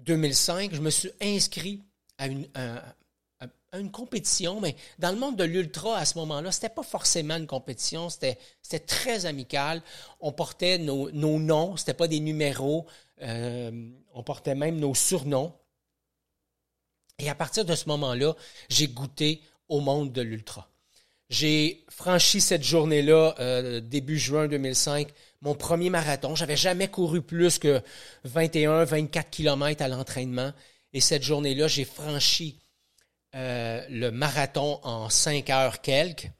2005. 0.00 0.74
Je 0.74 0.80
me 0.80 0.90
suis 0.90 1.10
inscrit 1.20 1.82
à 2.18 2.26
une, 2.26 3.90
compétition, 3.90 4.60
mais 4.60 4.76
dans 4.98 5.10
le 5.10 5.18
monde 5.18 5.36
de 5.36 5.44
l'ultra 5.44 5.98
à 5.98 6.04
ce 6.04 6.16
moment-là, 6.18 6.52
c'était 6.52 6.68
pas 6.68 6.82
forcément 6.82 7.36
une 7.36 7.46
compétition, 7.46 8.08
c'était, 8.08 8.38
c'était 8.62 8.84
très 8.84 9.26
amical. 9.26 9.82
On 10.20 10.30
portait 10.32 10.78
nos, 10.78 11.10
nos 11.10 11.38
noms, 11.40 11.76
c'était 11.76 11.94
pas 11.94 12.06
des 12.06 12.20
numéros, 12.20 12.86
euh, 13.22 13.90
on 14.12 14.22
portait 14.22 14.54
même 14.54 14.78
nos 14.78 14.94
surnoms. 14.94 15.52
Et 17.18 17.28
à 17.28 17.34
partir 17.34 17.64
de 17.64 17.74
ce 17.74 17.88
moment-là, 17.88 18.34
j'ai 18.68 18.88
goûté 18.88 19.42
au 19.68 19.80
monde 19.80 20.12
de 20.12 20.22
l'ultra. 20.22 20.68
J'ai 21.30 21.84
franchi 21.88 22.40
cette 22.40 22.62
journée-là, 22.62 23.34
euh, 23.40 23.80
début 23.80 24.18
juin 24.18 24.46
2005, 24.46 25.08
mon 25.40 25.54
premier 25.54 25.90
marathon. 25.90 26.34
J'avais 26.34 26.56
jamais 26.56 26.88
couru 26.88 27.22
plus 27.22 27.58
que 27.58 27.80
21, 28.24 28.84
24 28.84 29.30
kilomètres 29.30 29.82
à 29.82 29.88
l'entraînement. 29.88 30.52
Et 30.94 31.00
cette 31.00 31.24
journée-là, 31.24 31.66
j'ai 31.66 31.84
franchi 31.84 32.60
euh, 33.34 33.84
le 33.90 34.10
marathon 34.10 34.78
en 34.84 35.10
5 35.10 35.50
heures 35.50 35.80
quelques. 35.82 36.30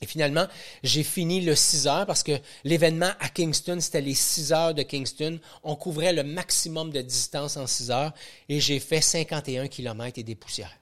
Et 0.00 0.06
finalement, 0.06 0.46
j'ai 0.84 1.02
fini 1.02 1.40
le 1.40 1.56
6 1.56 1.88
heures 1.88 2.06
parce 2.06 2.22
que 2.22 2.38
l'événement 2.62 3.10
à 3.18 3.28
Kingston, 3.28 3.80
c'était 3.80 4.00
les 4.00 4.14
6 4.14 4.52
heures 4.52 4.74
de 4.74 4.82
Kingston. 4.82 5.40
On 5.64 5.74
couvrait 5.74 6.12
le 6.12 6.22
maximum 6.22 6.90
de 6.90 7.00
distance 7.00 7.56
en 7.56 7.66
6 7.66 7.90
heures 7.90 8.14
et 8.48 8.60
j'ai 8.60 8.78
fait 8.78 9.00
51 9.00 9.66
kilomètres 9.66 10.18
et 10.18 10.22
des 10.22 10.36
poussières. 10.36 10.78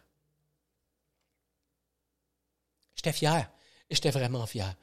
J'étais 2.97 3.13
fier. 3.13 3.51
J'étais 3.91 4.11
vraiment 4.11 4.47
fier. 4.47 4.75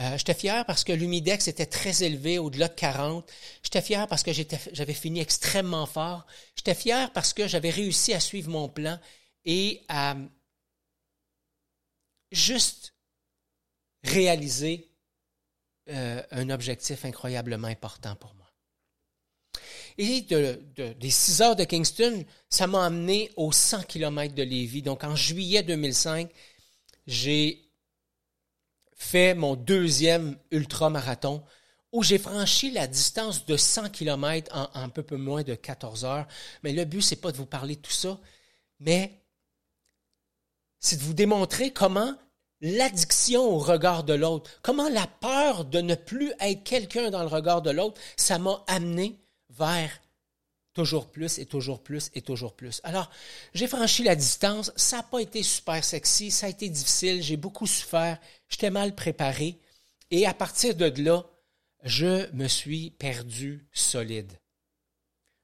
Euh, 0.00 0.16
j'étais 0.16 0.34
fier 0.34 0.64
parce 0.64 0.84
que 0.84 0.92
l'humidex 0.92 1.48
était 1.48 1.66
très 1.66 2.04
élevé, 2.04 2.38
au-delà 2.38 2.68
de 2.68 2.74
40. 2.74 3.28
J'étais 3.62 3.82
fier 3.82 4.06
parce 4.06 4.22
que 4.22 4.30
j'avais 4.32 4.94
fini 4.94 5.20
extrêmement 5.20 5.86
fort. 5.86 6.24
J'étais 6.54 6.74
fier 6.74 7.12
parce 7.12 7.32
que 7.32 7.48
j'avais 7.48 7.70
réussi 7.70 8.14
à 8.14 8.20
suivre 8.20 8.50
mon 8.50 8.68
plan 8.68 8.98
et 9.44 9.82
à 9.88 10.16
juste 12.30 12.94
réaliser 14.04 14.88
euh, 15.88 16.22
un 16.30 16.50
objectif 16.50 17.04
incroyablement 17.04 17.68
important 17.68 18.14
pour 18.14 18.34
moi. 18.34 18.46
Et 19.96 20.20
des 20.20 21.10
6 21.10 21.42
heures 21.42 21.56
de 21.56 21.64
Kingston, 21.64 22.24
ça 22.48 22.68
m'a 22.68 22.86
amené 22.86 23.32
aux 23.36 23.50
100 23.50 23.82
km 23.82 24.32
de 24.32 24.44
Lévis. 24.44 24.82
Donc 24.82 25.02
en 25.02 25.16
juillet 25.16 25.64
2005, 25.64 26.30
j'ai 27.08 27.67
fait 28.98 29.34
mon 29.34 29.54
deuxième 29.54 30.36
ultramarathon 30.50 31.42
où 31.92 32.02
j'ai 32.02 32.18
franchi 32.18 32.70
la 32.70 32.86
distance 32.86 33.46
de 33.46 33.56
100 33.56 33.90
km 33.90 34.54
en, 34.54 34.68
un 34.74 34.88
peu, 34.90 35.16
moins 35.16 35.42
de 35.42 35.54
14 35.54 36.04
heures. 36.04 36.26
Mais 36.62 36.72
le 36.72 36.84
but, 36.84 37.00
c'est 37.00 37.16
pas 37.16 37.32
de 37.32 37.36
vous 37.36 37.46
parler 37.46 37.76
de 37.76 37.80
tout 37.80 37.90
ça, 37.90 38.18
mais 38.80 39.22
c'est 40.78 40.96
de 40.96 41.02
vous 41.02 41.14
démontrer 41.14 41.72
comment 41.72 42.14
l'addiction 42.60 43.42
au 43.42 43.58
regard 43.58 44.04
de 44.04 44.14
l'autre, 44.14 44.50
comment 44.62 44.88
la 44.88 45.06
peur 45.06 45.64
de 45.64 45.80
ne 45.80 45.94
plus 45.94 46.32
être 46.40 46.64
quelqu'un 46.64 47.10
dans 47.10 47.22
le 47.22 47.28
regard 47.28 47.62
de 47.62 47.70
l'autre, 47.70 48.00
ça 48.16 48.38
m'a 48.38 48.62
amené 48.66 49.18
vers 49.48 49.90
toujours 50.78 51.10
plus 51.10 51.40
et 51.40 51.46
toujours 51.46 51.82
plus 51.82 52.08
et 52.14 52.22
toujours 52.22 52.54
plus. 52.54 52.80
Alors, 52.84 53.10
j'ai 53.52 53.66
franchi 53.66 54.04
la 54.04 54.14
distance, 54.14 54.70
ça 54.76 54.98
n'a 54.98 55.02
pas 55.02 55.18
été 55.20 55.42
super 55.42 55.82
sexy, 55.82 56.30
ça 56.30 56.46
a 56.46 56.50
été 56.50 56.68
difficile, 56.68 57.20
j'ai 57.20 57.36
beaucoup 57.36 57.66
souffert, 57.66 58.16
j'étais 58.48 58.70
mal 58.70 58.94
préparé, 58.94 59.58
et 60.12 60.24
à 60.24 60.34
partir 60.34 60.76
de 60.76 60.84
là, 61.02 61.24
je 61.82 62.32
me 62.32 62.46
suis 62.46 62.90
perdu 62.90 63.66
solide. 63.72 64.32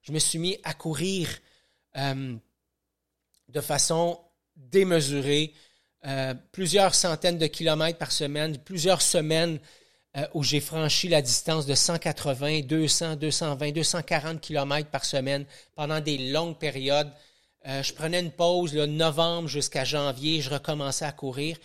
Je 0.03 0.13
me 0.13 0.21
suis 0.21 0.39
mis 0.39 0.57
à 0.63 0.73
courir 0.73 1.29
euh, 1.97 2.37
de 3.49 3.61
façon 3.61 4.21
démesurée, 4.55 5.53
euh, 6.07 6.35
plusieurs 6.53 6.95
centaines 6.95 7.39
de 7.39 7.49
kilomètres 7.49 7.99
par 7.99 8.13
semaine, 8.13 8.57
plusieurs 8.59 9.03
semaines 9.03 9.59
euh, 10.17 10.27
où 10.35 10.43
j'ai 10.43 10.61
franchi 10.61 11.09
la 11.09 11.23
distance 11.23 11.67
de 11.67 11.75
180, 11.75 12.61
200, 12.61 13.17
220, 13.17 13.73
240 13.73 14.41
kilomètres 14.41 14.91
par 14.91 15.05
semaine 15.05 15.45
pendant 15.75 16.01
des 16.01 16.31
longues 16.31 16.59
périodes. 16.59 17.11
Euh, 17.67 17.83
je 17.83 17.93
prenais 17.93 18.21
une 18.21 18.31
pause 18.31 18.73
de 18.73 18.87
novembre 18.87 19.49
jusqu'à 19.49 19.85
janvier, 19.85 20.41
je 20.41 20.51
recommençais 20.51 21.05
à 21.05 21.13
courir. 21.13 21.57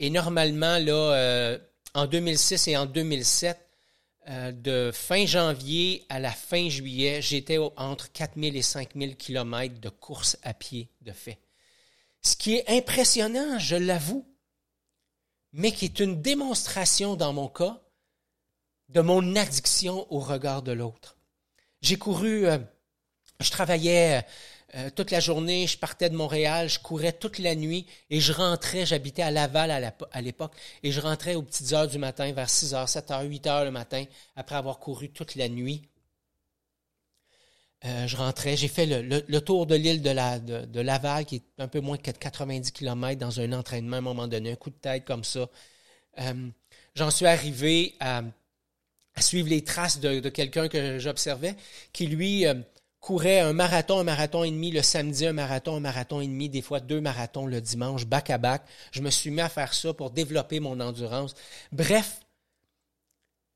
Et 0.00 0.10
normalement, 0.10 0.78
là, 0.78 1.56
en 1.94 2.06
2006 2.06 2.68
et 2.68 2.76
en 2.76 2.86
2007, 2.86 3.58
de 4.26 4.90
fin 4.92 5.26
janvier 5.26 6.04
à 6.08 6.18
la 6.18 6.32
fin 6.32 6.68
juillet, 6.68 7.22
j'étais 7.22 7.58
entre 7.76 8.10
4000 8.10 8.56
et 8.56 8.62
5000 8.62 9.16
kilomètres 9.16 9.80
de 9.80 9.90
course 9.90 10.36
à 10.42 10.52
pied 10.52 10.88
de 11.02 11.12
fait. 11.12 11.38
Ce 12.24 12.36
qui 12.36 12.54
est 12.54 12.68
impressionnant, 12.68 13.58
je 13.58 13.76
l'avoue, 13.76 14.26
mais 15.52 15.72
qui 15.72 15.84
est 15.84 16.00
une 16.00 16.20
démonstration 16.20 17.14
dans 17.14 17.32
mon 17.32 17.48
cas 17.48 17.83
de 18.88 19.00
mon 19.00 19.36
addiction 19.36 20.06
au 20.12 20.20
regard 20.20 20.62
de 20.62 20.72
l'autre. 20.72 21.16
J'ai 21.82 21.96
couru, 21.96 22.46
euh, 22.46 22.58
je 23.40 23.50
travaillais 23.50 24.24
euh, 24.76 24.90
toute 24.90 25.10
la 25.10 25.20
journée, 25.20 25.66
je 25.66 25.78
partais 25.78 26.10
de 26.10 26.16
Montréal, 26.16 26.68
je 26.68 26.78
courais 26.78 27.12
toute 27.12 27.38
la 27.38 27.54
nuit 27.54 27.86
et 28.10 28.20
je 28.20 28.32
rentrais, 28.32 28.86
j'habitais 28.86 29.22
à 29.22 29.30
Laval 29.30 29.70
à 29.70 30.20
l'époque, 30.20 30.52
et 30.82 30.90
je 30.90 31.00
rentrais 31.00 31.34
aux 31.34 31.42
petites 31.42 31.72
heures 31.72 31.86
du 31.86 31.98
matin, 31.98 32.32
vers 32.32 32.50
6 32.50 32.74
heures, 32.74 32.88
7 32.88 33.10
heures, 33.10 33.22
8 33.22 33.46
heures 33.46 33.64
le 33.64 33.70
matin, 33.70 34.04
après 34.34 34.56
avoir 34.56 34.78
couru 34.78 35.10
toute 35.10 35.36
la 35.36 35.48
nuit. 35.48 35.82
Euh, 37.84 38.06
je 38.06 38.16
rentrais, 38.16 38.56
j'ai 38.56 38.68
fait 38.68 38.86
le, 38.86 39.40
tour 39.40 39.66
de 39.66 39.74
l'île 39.74 40.00
de, 40.00 40.10
la, 40.10 40.38
de, 40.38 40.80
Laval, 40.80 41.26
qui 41.26 41.36
est 41.36 41.44
un 41.58 41.68
peu 41.68 41.80
moins 41.80 41.98
que 41.98 42.10
90 42.10 42.72
km 42.72 43.20
dans 43.20 43.40
un 43.40 43.52
entraînement 43.52 43.96
à 43.96 43.98
un 43.98 44.02
moment 44.02 44.26
donné, 44.26 44.52
un 44.52 44.56
coup 44.56 44.70
de 44.70 44.76
tête 44.76 45.04
comme 45.04 45.22
ça. 45.22 45.48
J'en 46.94 47.10
suis 47.10 47.26
arrivé 47.26 47.94
à, 48.00 48.22
suivre 49.22 49.48
les 49.48 49.62
traces 49.62 50.00
de, 50.00 50.28
quelqu'un 50.28 50.68
que 50.68 50.98
j'observais, 50.98 51.54
qui 51.92 52.06
lui 52.06 52.46
euh, 52.46 52.54
courait 53.00 53.40
un 53.40 53.52
marathon, 53.52 53.98
un 53.98 54.04
marathon 54.04 54.44
et 54.44 54.50
demi 54.50 54.70
le 54.70 54.82
samedi, 54.82 55.26
un 55.26 55.32
marathon, 55.32 55.76
un 55.76 55.80
marathon 55.80 56.20
et 56.20 56.26
demi, 56.26 56.48
des 56.48 56.62
fois 56.62 56.80
deux 56.80 57.00
marathons 57.00 57.46
le 57.46 57.60
dimanche, 57.60 58.06
back 58.06 58.30
à 58.30 58.38
back. 58.38 58.62
Je 58.92 59.02
me 59.02 59.10
suis 59.10 59.30
mis 59.30 59.40
à 59.40 59.48
faire 59.48 59.74
ça 59.74 59.92
pour 59.92 60.10
développer 60.10 60.58
mon 60.58 60.80
endurance. 60.80 61.34
Bref, 61.70 62.20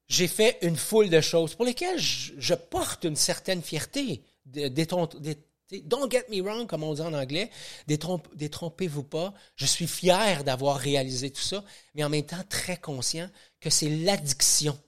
j'ai 0.06 0.28
fait 0.28 0.58
une 0.62 0.76
foule 0.76 1.10
de 1.10 1.20
choses 1.20 1.54
pour 1.54 1.64
lesquelles 1.64 1.98
je, 1.98 2.54
porte 2.54 3.04
une 3.04 3.16
certaine 3.16 3.62
fierté. 3.62 4.22
don't 4.44 6.10
get 6.10 6.24
me 6.30 6.42
wrong, 6.42 6.66
comme 6.66 6.82
on 6.82 6.94
dit 6.94 7.00
en 7.00 7.14
anglais. 7.14 7.50
Détrompez-vous 7.86 9.02
pas. 9.02 9.34
Je 9.56 9.66
suis 9.66 9.86
fier 9.86 10.44
d'avoir 10.44 10.76
réalisé 10.76 11.30
tout 11.30 11.42
ça, 11.42 11.64
mais 11.94 12.04
en 12.04 12.08
même 12.08 12.24
temps 12.24 12.36
très 12.48 12.76
conscient 12.76 13.28
que 13.60 13.70
c'est 13.70 13.90
l'addiction 13.90 14.78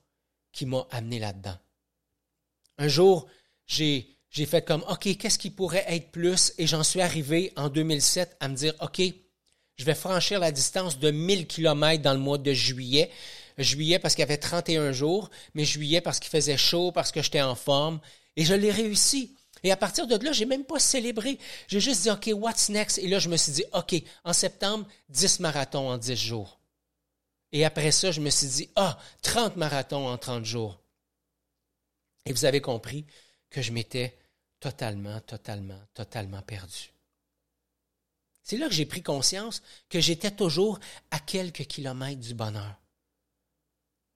qui 0.52 0.66
m'a 0.66 0.86
amené 0.90 1.18
là-dedans. 1.18 1.56
Un 2.78 2.88
jour, 2.88 3.26
j'ai, 3.66 4.16
fait 4.46 4.64
comme, 4.64 4.84
OK, 4.88 5.16
qu'est-ce 5.16 5.38
qui 5.38 5.50
pourrait 5.50 5.84
être 5.88 6.10
plus? 6.10 6.52
Et 6.58 6.66
j'en 6.66 6.82
suis 6.82 7.00
arrivé 7.00 7.52
en 7.56 7.68
2007 7.68 8.36
à 8.40 8.48
me 8.48 8.54
dire, 8.54 8.74
OK, 8.80 9.02
je 9.76 9.84
vais 9.84 9.94
franchir 9.94 10.40
la 10.40 10.52
distance 10.52 10.98
de 10.98 11.10
1000 11.10 11.46
km 11.46 12.02
dans 12.02 12.12
le 12.12 12.18
mois 12.18 12.38
de 12.38 12.52
juillet. 12.52 13.10
Juillet 13.58 13.98
parce 13.98 14.14
qu'il 14.14 14.22
y 14.22 14.24
avait 14.24 14.38
31 14.38 14.92
jours, 14.92 15.30
mais 15.54 15.64
juillet 15.64 16.00
parce 16.00 16.18
qu'il 16.18 16.30
faisait 16.30 16.56
chaud, 16.56 16.92
parce 16.92 17.12
que 17.12 17.22
j'étais 17.22 17.42
en 17.42 17.54
forme. 17.54 18.00
Et 18.36 18.44
je 18.44 18.54
l'ai 18.54 18.70
réussi. 18.70 19.36
Et 19.62 19.70
à 19.70 19.76
partir 19.76 20.06
de 20.06 20.16
là, 20.24 20.32
j'ai 20.32 20.46
même 20.46 20.64
pas 20.64 20.78
célébré. 20.78 21.38
J'ai 21.68 21.80
juste 21.80 22.02
dit, 22.02 22.10
OK, 22.10 22.30
what's 22.34 22.70
next? 22.70 22.98
Et 22.98 23.08
là, 23.08 23.18
je 23.18 23.28
me 23.28 23.36
suis 23.36 23.52
dit, 23.52 23.64
OK, 23.74 23.94
en 24.24 24.32
septembre, 24.32 24.86
10 25.10 25.40
marathons 25.40 25.90
en 25.90 25.98
10 25.98 26.16
jours. 26.16 26.59
Et 27.52 27.64
après 27.64 27.90
ça, 27.90 28.12
je 28.12 28.20
me 28.20 28.30
suis 28.30 28.46
dit, 28.46 28.70
ah, 28.76 28.98
30 29.22 29.56
marathons 29.56 30.08
en 30.08 30.18
30 30.18 30.44
jours. 30.44 30.80
Et 32.26 32.32
vous 32.32 32.44
avez 32.44 32.60
compris 32.60 33.06
que 33.48 33.62
je 33.62 33.72
m'étais 33.72 34.16
totalement, 34.60 35.20
totalement, 35.20 35.80
totalement 35.94 36.42
perdu. 36.42 36.92
C'est 38.42 38.56
là 38.56 38.68
que 38.68 38.74
j'ai 38.74 38.86
pris 38.86 39.02
conscience 39.02 39.62
que 39.88 40.00
j'étais 40.00 40.30
toujours 40.30 40.78
à 41.10 41.18
quelques 41.18 41.64
kilomètres 41.64 42.20
du 42.20 42.34
bonheur. 42.34 42.76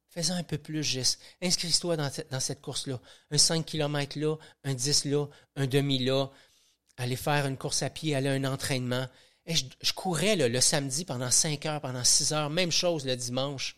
Fais-en 0.09 0.35
un 0.35 0.45
peu 0.45 0.59
plus, 0.59 0.85
juste. 0.85 1.21
Inscris-toi 1.43 1.97
dans, 1.97 2.11
dans, 2.31 2.41
cette 2.41 2.61
course-là. 2.61 3.01
Un 3.33 3.39
5 3.39 3.67
km 3.67 4.19
là, 4.19 4.37
un 4.63 4.75
10 4.75 5.07
là, 5.07 5.27
un 5.57 5.67
demi 5.67 5.99
là. 5.99 6.31
Aller 6.97 7.17
faire 7.17 7.47
une 7.47 7.57
course 7.57 7.83
à 7.83 7.91
pied, 7.91 8.15
aller 8.15 8.29
à 8.29 8.33
un 8.33 8.45
entraînement. 8.45 9.09
Je, 9.47 9.93
courais 9.93 10.37
le 10.37 10.61
samedi 10.61 11.05
pendant 11.05 11.31
5 11.31 11.67
heures, 11.67 11.81
pendant 11.81 12.05
6 12.05 12.33
heures. 12.33 12.51
Même 12.51 12.71
chose 12.71 13.05
le 13.05 13.17
dimanche. 13.17 13.77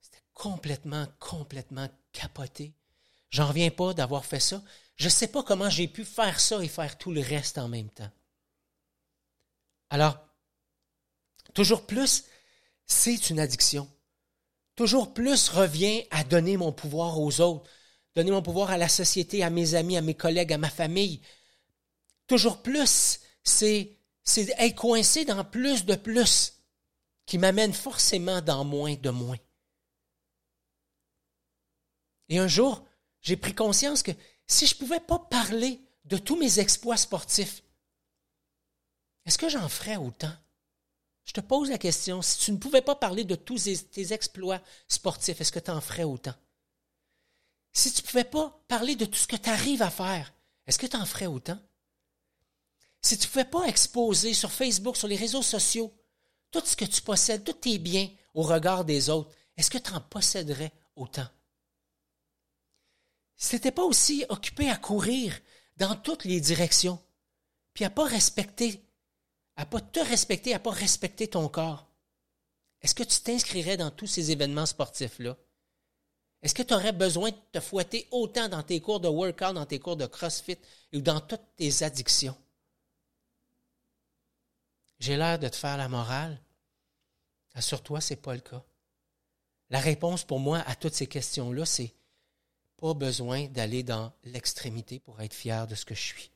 C'était 0.00 0.22
complètement, 0.34 1.06
complètement 1.18 1.88
capoté. 2.12 2.72
J'en 3.30 3.48
reviens 3.48 3.70
pas 3.70 3.92
d'avoir 3.92 4.24
fait 4.24 4.40
ça. 4.40 4.62
Je 4.96 5.04
ne 5.06 5.10
sais 5.10 5.28
pas 5.28 5.42
comment 5.42 5.68
j'ai 5.68 5.88
pu 5.88 6.04
faire 6.04 6.40
ça 6.40 6.62
et 6.62 6.68
faire 6.68 6.96
tout 6.96 7.12
le 7.12 7.20
reste 7.20 7.58
en 7.58 7.68
même 7.68 7.90
temps. 7.90 8.10
Alors, 9.90 10.18
toujours 11.54 11.86
plus, 11.86 12.24
c'est 12.86 13.30
une 13.30 13.40
addiction 13.40 13.90
toujours 14.78 15.12
plus 15.12 15.48
revient 15.48 16.04
à 16.12 16.22
donner 16.22 16.56
mon 16.56 16.70
pouvoir 16.70 17.18
aux 17.18 17.40
autres, 17.40 17.68
donner 18.14 18.30
mon 18.30 18.42
pouvoir 18.42 18.70
à 18.70 18.76
la 18.76 18.88
société, 18.88 19.42
à 19.42 19.50
mes 19.50 19.74
amis, 19.74 19.96
à 19.96 20.00
mes 20.00 20.14
collègues, 20.14 20.52
à 20.52 20.58
ma 20.58 20.70
famille. 20.70 21.20
Toujours 22.28 22.62
plus, 22.62 23.18
c'est, 23.42 23.97
c'est 24.28 24.54
être 24.58 24.74
coincé 24.74 25.24
dans 25.24 25.42
plus 25.42 25.86
de 25.86 25.94
plus 25.94 26.52
qui 27.24 27.38
m'amène 27.38 27.72
forcément 27.72 28.42
dans 28.42 28.62
moins 28.62 28.94
de 28.94 29.08
moins. 29.08 29.38
Et 32.28 32.38
un 32.38 32.46
jour, 32.46 32.84
j'ai 33.22 33.38
pris 33.38 33.54
conscience 33.54 34.02
que 34.02 34.12
si 34.46 34.66
je 34.66 34.74
ne 34.74 34.80
pouvais 34.80 35.00
pas 35.00 35.18
parler 35.18 35.80
de 36.04 36.18
tous 36.18 36.36
mes 36.36 36.58
exploits 36.58 36.98
sportifs, 36.98 37.62
est-ce 39.24 39.38
que 39.38 39.48
j'en 39.48 39.68
ferais 39.68 39.96
autant? 39.96 40.32
Je 41.24 41.32
te 41.32 41.40
pose 41.40 41.70
la 41.70 41.78
question, 41.78 42.20
si 42.20 42.38
tu 42.38 42.52
ne 42.52 42.58
pouvais 42.58 42.82
pas 42.82 42.96
parler 42.96 43.24
de 43.24 43.34
tous 43.34 43.66
tes 43.90 44.12
exploits 44.12 44.60
sportifs, 44.88 45.40
est-ce 45.40 45.52
que 45.52 45.58
tu 45.58 45.70
en 45.70 45.80
ferais 45.80 46.04
autant? 46.04 46.34
Si 47.72 47.90
tu 47.92 48.02
ne 48.02 48.06
pouvais 48.06 48.24
pas 48.24 48.62
parler 48.68 48.94
de 48.94 49.06
tout 49.06 49.18
ce 49.18 49.26
que 49.26 49.36
tu 49.36 49.48
arrives 49.48 49.82
à 49.82 49.90
faire, 49.90 50.34
est-ce 50.66 50.78
que 50.78 50.86
tu 50.86 50.96
en 50.96 51.06
ferais 51.06 51.26
autant? 51.26 51.58
Si 53.00 53.16
tu 53.16 53.26
ne 53.26 53.30
pouvais 53.30 53.44
pas 53.44 53.64
exposer 53.66 54.34
sur 54.34 54.50
Facebook, 54.50 54.96
sur 54.96 55.08
les 55.08 55.16
réseaux 55.16 55.42
sociaux, 55.42 55.94
tout 56.50 56.62
ce 56.64 56.76
que 56.76 56.84
tu 56.84 57.02
possèdes, 57.02 57.44
tous 57.44 57.52
tes 57.52 57.78
biens 57.78 58.08
au 58.34 58.42
regard 58.42 58.84
des 58.84 59.10
autres, 59.10 59.30
est-ce 59.56 59.70
que 59.70 59.78
tu 59.78 59.92
en 59.92 60.00
posséderais 60.00 60.72
autant? 60.96 61.28
Si 63.36 63.50
tu 63.50 63.56
n'étais 63.56 63.72
pas 63.72 63.84
aussi 63.84 64.24
occupé 64.28 64.68
à 64.68 64.76
courir 64.76 65.38
dans 65.76 65.94
toutes 65.94 66.24
les 66.24 66.40
directions, 66.40 67.00
puis 67.72 67.84
à 67.84 67.90
pas 67.90 68.04
respecter 68.04 68.82
à 69.58 69.66
pas 69.66 69.80
te 69.80 69.98
respecter, 69.98 70.54
à 70.54 70.60
pas 70.60 70.70
respecter 70.70 71.26
ton 71.26 71.48
corps, 71.48 71.88
est-ce 72.80 72.94
que 72.94 73.02
tu 73.02 73.20
t'inscrirais 73.20 73.76
dans 73.76 73.90
tous 73.90 74.06
ces 74.06 74.30
événements 74.30 74.66
sportifs-là? 74.66 75.36
Est-ce 76.42 76.54
que 76.54 76.62
tu 76.62 76.74
aurais 76.74 76.92
besoin 76.92 77.30
de 77.30 77.36
te 77.50 77.58
fouetter 77.58 78.06
autant 78.12 78.48
dans 78.48 78.62
tes 78.62 78.80
cours 78.80 79.00
de 79.00 79.08
workout, 79.08 79.54
dans 79.54 79.66
tes 79.66 79.80
cours 79.80 79.96
de 79.96 80.06
CrossFit 80.06 80.58
ou 80.94 81.00
dans 81.00 81.20
toutes 81.20 81.56
tes 81.56 81.82
addictions? 81.82 82.36
J'ai 84.98 85.16
l'air 85.16 85.38
de 85.38 85.48
te 85.48 85.56
faire 85.56 85.76
la 85.76 85.88
morale. 85.88 86.40
Assure-toi, 87.54 88.00
ce 88.00 88.12
n'est 88.12 88.20
pas 88.20 88.34
le 88.34 88.40
cas. 88.40 88.62
La 89.70 89.80
réponse 89.80 90.24
pour 90.24 90.40
moi 90.40 90.60
à 90.66 90.74
toutes 90.74 90.94
ces 90.94 91.06
questions-là, 91.06 91.64
c'est 91.66 91.94
pas 92.76 92.94
besoin 92.94 93.46
d'aller 93.48 93.82
dans 93.82 94.12
l'extrémité 94.24 94.98
pour 95.00 95.20
être 95.20 95.34
fier 95.34 95.66
de 95.66 95.74
ce 95.74 95.84
que 95.84 95.94
je 95.94 96.02
suis. 96.02 96.30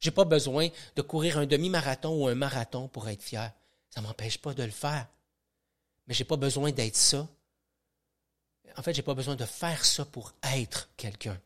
J'ai 0.00 0.10
pas 0.10 0.24
besoin 0.24 0.68
de 0.94 1.02
courir 1.02 1.38
un 1.38 1.46
demi-marathon 1.46 2.22
ou 2.22 2.28
un 2.28 2.34
marathon 2.34 2.88
pour 2.88 3.08
être 3.08 3.22
fier. 3.22 3.52
Ça 3.90 4.00
ne 4.00 4.06
m'empêche 4.06 4.38
pas 4.38 4.54
de 4.54 4.62
le 4.62 4.70
faire. 4.70 5.06
Mais 6.06 6.14
j'ai 6.14 6.24
pas 6.24 6.36
besoin 6.36 6.70
d'être 6.70 6.96
ça. 6.96 7.28
En 8.76 8.82
fait, 8.82 8.94
j'ai 8.94 9.02
pas 9.02 9.14
besoin 9.14 9.36
de 9.36 9.44
faire 9.44 9.84
ça 9.84 10.04
pour 10.04 10.34
être 10.54 10.90
quelqu'un. 10.96 11.40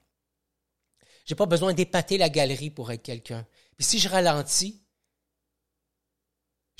J'ai 1.24 1.34
pas 1.34 1.46
besoin 1.46 1.72
d'épater 1.72 2.18
la 2.18 2.28
galerie 2.28 2.70
pour 2.70 2.90
être 2.90 3.02
quelqu'un. 3.02 3.46
Puis 3.76 3.86
si 3.86 3.98
je 3.98 4.08
ralentis, 4.08 4.82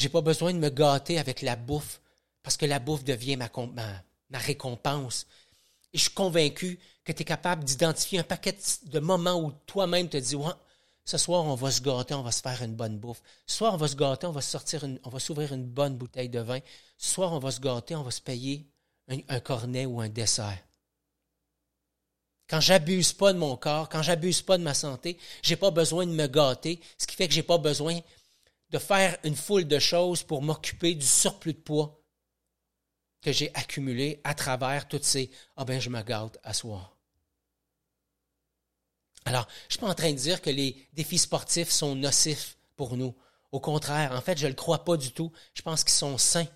j'ai 0.01 0.09
pas 0.09 0.23
besoin 0.23 0.53
de 0.55 0.59
me 0.59 0.71
gâter 0.71 1.19
avec 1.19 1.43
la 1.43 1.57
bouffe 1.57 2.01
parce 2.43 2.57
que 2.57 2.65
la 2.65 2.79
bouffe 2.79 3.05
devient 3.05 3.37
ma, 3.37 3.51
récompense. 4.33 5.27
Et 5.93 5.99
je 5.99 6.05
suis 6.05 6.15
convaincu 6.15 6.79
que 7.05 7.13
tu 7.13 7.23
es 7.23 7.25
capable 7.25 7.65
d'identifier 7.65 8.21
un 8.21 8.25
paquet 8.25 8.57
de 8.85 8.99
moments 8.99 9.39
où 9.41 9.53
toi-même 9.67 10.09
te 10.09 10.17
dis 10.17 10.37
ce 11.05 11.19
soir, 11.19 11.45
on 11.45 11.55
va 11.55 11.71
se 11.71 11.83
gâter, 11.83 12.15
on 12.15 12.23
va 12.23 12.33
se 12.33 12.41
faire 12.41 12.63
une 12.63 12.75
bonne 12.75 12.99
bouffe. 12.99 13.23
Ce 13.47 13.57
soir, 13.57 13.75
on 13.75 13.77
va 13.77 13.89
se 13.89 13.97
gâter, 13.97 14.27
on 14.27 14.33
va 14.33 14.41
sortir 14.41 14.87
on 15.05 15.11
va 15.11 15.19
s'ouvrir 15.19 15.53
une 15.53 15.67
bonne 15.67 15.97
bouteille 15.97 16.29
de 16.29 16.41
vin. 16.41 16.61
Ce 16.97 17.13
soir, 17.13 17.33
on 17.33 17.39
va 17.39 17.51
se 17.51 17.61
gâter, 17.61 17.95
on 17.95 18.03
va 18.03 18.11
se 18.11 18.23
payer 18.23 18.67
un, 19.09 19.41
cornet 19.41 19.87
ou 19.87 20.01
un 20.01 20.09
dessert. 20.09 20.59
Quand 22.49 22.61
j'abuse 22.61 23.13
pas 23.13 23.33
de 23.33 23.39
mon 23.39 23.57
corps, 23.57 23.89
quand 23.89 24.03
j'abuse 24.03 24.41
pas 24.43 24.57
de 24.57 24.63
ma 24.63 24.75
santé, 24.75 25.19
j'ai 25.43 25.57
pas 25.57 25.71
besoin 25.71 26.07
de 26.07 26.13
me 26.13 26.27
gâter, 26.27 26.81
ce 26.97 27.07
qui 27.07 27.17
fait 27.17 27.29
que 27.29 27.35
j'ai 27.35 27.43
pas 27.43 27.59
besoin 27.59 28.01
de 28.71 28.79
faire 28.79 29.17
une 29.25 29.37
foule 29.37 29.67
de 29.67 29.79
choses 29.79 30.23
pour 30.23 30.43
m'occuper 30.43 30.95
du 30.95 31.07
surplus 31.07 31.55
de 31.55 31.59
poids 31.59 32.01
que 33.21 33.33
j'ai 33.33 33.55
accumulé 33.55 34.21
à 34.25 34.35
travers 34.35 34.89
toutes 34.89 35.05
ces 35.05 35.31
Ah 35.57 35.65
ben, 35.65 35.81
je 35.81 35.91
me 35.91 36.03
à 36.43 36.55
soir. 36.55 36.97
Alors, 39.27 39.47
je 39.63 39.67
ne 39.67 39.71
suis 39.73 39.81
pas 39.81 39.89
en 39.89 39.95
train 39.95 40.13
de 40.13 40.17
dire 40.17 40.41
que 40.41 40.51
les 40.51 40.89
défis 40.95 41.19
sportifs 41.19 41.71
sont 41.71 41.95
nocifs 41.95 42.57
pour 42.77 42.97
nous. 42.97 43.15
Au 43.53 43.61
contraire, 43.61 44.13
en 44.13 44.21
fait, 44.21 44.39
je 44.39 44.47
ne 44.47 44.51
le 44.51 44.57
crois 44.57 44.85
pas 44.85 44.97
du 44.97 45.13
tout. 45.13 45.31
Je 45.55 45.63
pense 45.63 45.85
qu'ils 45.85 45.93
sont 45.93 46.17
sains. 46.17 46.47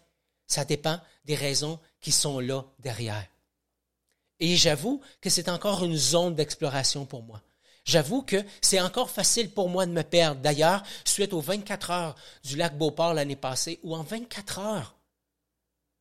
Ça 0.46 0.64
dépend 0.64 1.00
des 1.24 1.35
raisons 1.35 1.79
qui 2.00 2.12
sont 2.12 2.40
là 2.40 2.64
derrière. 2.79 3.27
Et 4.40 4.57
j'avoue 4.57 5.00
que 5.20 5.31
c'est 5.31 5.48
encore 5.48 5.85
une 5.85 5.96
zone 5.96 6.35
d'exploration 6.35 7.07
pour 7.07 7.22
moi. 7.22 7.42
J'avoue 7.85 8.23
que 8.23 8.42
c'est 8.62 8.81
encore 8.81 9.11
facile 9.11 9.51
pour 9.51 9.68
moi 9.68 9.85
de 9.87 9.92
me 9.92 10.03
perdre. 10.03 10.40
D'ailleurs, 10.40 10.83
suite 11.05 11.33
aux 11.33 11.40
24 11.40 11.90
heures 11.90 12.16
du 12.42 12.57
lac 12.57 12.77
Beauport 12.79 13.14
l'année 13.14 13.37
passée, 13.37 13.79
où 13.83 13.94
en 13.94 14.03
24 14.03 14.59
heures, 14.59 14.97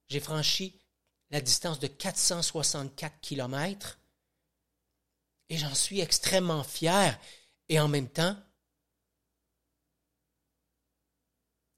j'ai 0.08 0.22
franchi 0.22 0.80
la 1.30 1.41
distance 1.41 1.80
de 1.80 1.88
464 1.88 3.19
kilomètres, 3.19 4.00
et 5.50 5.58
j'en 5.58 5.76
suis 5.76 6.00
extrêmement 6.00 6.63
fier. 6.63 7.19
Et 7.69 7.80
en 7.80 7.88
même 7.88 8.10
temps, 8.10 8.36